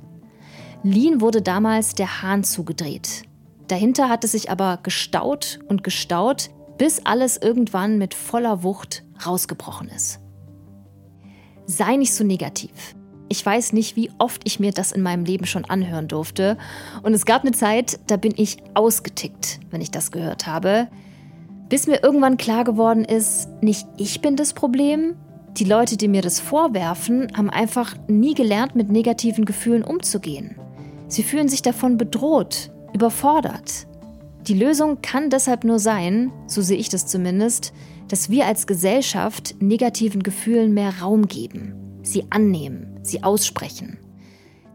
Lean 0.83 1.19
wurde 1.19 1.41
damals 1.41 1.93
der 1.93 2.21
Hahn 2.21 2.45
zugedreht. 2.45 3.23
Dahinter 3.67 4.07
hat 4.07 4.23
es 4.23 4.31
sich 4.31 4.49
aber 4.49 4.79
gestaut 4.81 5.59
und 5.67 5.83
gestaut, 5.83 6.51
bis 6.77 7.05
alles 7.05 7.35
irgendwann 7.35 7.97
mit 7.97 8.13
voller 8.13 8.63
Wucht 8.63 9.03
rausgebrochen 9.25 9.89
ist. 9.89 10.19
Sei 11.65 11.97
nicht 11.97 12.13
so 12.13 12.23
negativ. 12.23 12.95
Ich 13.31 13.45
weiß 13.45 13.71
nicht, 13.71 13.95
wie 13.95 14.11
oft 14.17 14.41
ich 14.43 14.59
mir 14.59 14.73
das 14.73 14.91
in 14.91 15.01
meinem 15.01 15.23
Leben 15.23 15.45
schon 15.45 15.63
anhören 15.63 16.09
durfte. 16.09 16.57
Und 17.01 17.13
es 17.13 17.25
gab 17.25 17.43
eine 17.43 17.53
Zeit, 17.53 17.97
da 18.07 18.17
bin 18.17 18.33
ich 18.35 18.57
ausgetickt, 18.73 19.61
wenn 19.69 19.79
ich 19.79 19.89
das 19.89 20.11
gehört 20.11 20.47
habe. 20.47 20.89
Bis 21.69 21.87
mir 21.87 22.03
irgendwann 22.03 22.35
klar 22.35 22.65
geworden 22.65 23.05
ist, 23.05 23.47
nicht 23.61 23.87
ich 23.95 24.19
bin 24.19 24.35
das 24.35 24.51
Problem. 24.51 25.15
Die 25.55 25.63
Leute, 25.63 25.95
die 25.95 26.09
mir 26.09 26.21
das 26.21 26.41
vorwerfen, 26.41 27.31
haben 27.37 27.49
einfach 27.49 27.95
nie 28.09 28.33
gelernt, 28.33 28.75
mit 28.75 28.91
negativen 28.91 29.45
Gefühlen 29.45 29.85
umzugehen. 29.85 30.57
Sie 31.07 31.23
fühlen 31.23 31.47
sich 31.47 31.61
davon 31.61 31.95
bedroht, 31.95 32.69
überfordert. 32.93 33.87
Die 34.45 34.59
Lösung 34.59 35.01
kann 35.01 35.29
deshalb 35.29 35.63
nur 35.63 35.79
sein, 35.79 36.33
so 36.47 36.61
sehe 36.61 36.77
ich 36.77 36.89
das 36.89 37.07
zumindest, 37.07 37.71
dass 38.09 38.29
wir 38.29 38.45
als 38.45 38.67
Gesellschaft 38.67 39.55
negativen 39.61 40.21
Gefühlen 40.21 40.73
mehr 40.73 40.99
Raum 40.99 41.29
geben 41.29 41.77
sie 42.03 42.25
annehmen, 42.29 42.90
sie 43.03 43.23
aussprechen. 43.23 43.97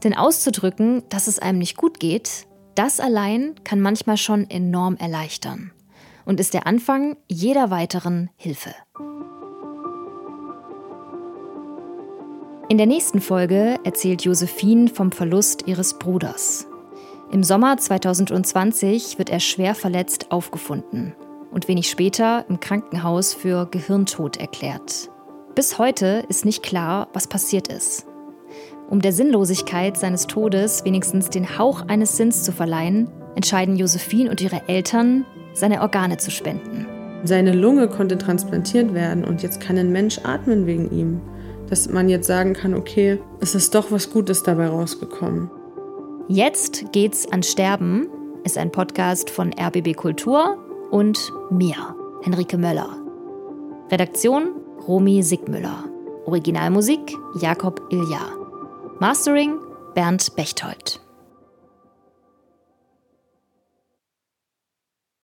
Denn 0.04 0.14
auszudrücken, 0.14 1.02
dass 1.08 1.26
es 1.26 1.38
einem 1.38 1.58
nicht 1.58 1.76
gut 1.76 2.00
geht, 2.00 2.46
das 2.74 3.00
allein 3.00 3.54
kann 3.64 3.80
manchmal 3.80 4.16
schon 4.16 4.48
enorm 4.50 4.96
erleichtern 4.96 5.72
und 6.26 6.40
ist 6.40 6.54
der 6.54 6.66
Anfang 6.66 7.16
jeder 7.28 7.70
weiteren 7.70 8.30
Hilfe. 8.36 8.74
In 12.68 12.78
der 12.78 12.86
nächsten 12.86 13.20
Folge 13.20 13.78
erzählt 13.84 14.24
Josephine 14.24 14.88
vom 14.88 15.12
Verlust 15.12 15.66
ihres 15.66 15.98
Bruders. 15.98 16.66
Im 17.30 17.44
Sommer 17.44 17.76
2020 17.76 19.18
wird 19.18 19.30
er 19.30 19.40
schwer 19.40 19.74
verletzt 19.74 20.32
aufgefunden 20.32 21.14
und 21.52 21.68
wenig 21.68 21.88
später 21.88 22.44
im 22.48 22.58
Krankenhaus 22.58 23.34
für 23.34 23.66
Gehirntod 23.70 24.36
erklärt. 24.36 25.10
Bis 25.54 25.78
heute 25.78 26.24
ist 26.28 26.44
nicht 26.44 26.62
klar, 26.62 27.08
was 27.12 27.28
passiert 27.28 27.68
ist. 27.68 28.06
Um 28.88 29.00
der 29.00 29.12
Sinnlosigkeit 29.12 29.96
seines 29.96 30.26
Todes 30.26 30.84
wenigstens 30.84 31.28
den 31.28 31.58
Hauch 31.58 31.82
eines 31.88 32.16
Sinns 32.16 32.42
zu 32.42 32.52
verleihen, 32.52 33.08
entscheiden 33.34 33.76
Josephine 33.76 34.30
und 34.30 34.40
ihre 34.40 34.68
Eltern, 34.68 35.24
seine 35.54 35.80
Organe 35.80 36.18
zu 36.18 36.30
spenden. 36.30 36.86
Seine 37.24 37.52
Lunge 37.52 37.88
konnte 37.88 38.18
transplantiert 38.18 38.94
werden 38.94 39.24
und 39.24 39.42
jetzt 39.42 39.60
kann 39.60 39.76
ein 39.78 39.90
Mensch 39.90 40.20
atmen 40.22 40.66
wegen 40.66 40.90
ihm. 40.90 41.20
Dass 41.68 41.88
man 41.88 42.08
jetzt 42.08 42.28
sagen 42.28 42.52
kann, 42.52 42.74
okay, 42.74 43.18
es 43.40 43.56
ist 43.56 43.74
doch 43.74 43.90
was 43.90 44.10
Gutes 44.10 44.44
dabei 44.44 44.68
rausgekommen. 44.68 45.50
Jetzt 46.28 46.92
geht's 46.92 47.30
an 47.30 47.42
Sterben 47.42 48.08
ist 48.44 48.56
ein 48.56 48.70
Podcast 48.70 49.28
von 49.28 49.52
RBB 49.52 49.96
Kultur 49.96 50.56
und 50.92 51.32
mir, 51.50 51.96
Henrike 52.22 52.56
Möller. 52.56 52.96
Redaktion 53.90 54.54
Romy 54.86 55.24
Sigmüller. 55.24 55.84
Originalmusik 56.26 57.12
Jakob 57.40 57.82
Ilja. 57.90 58.35
Mastering 58.98 59.60
Bernd 59.94 60.26
Bechtold. 60.36 61.05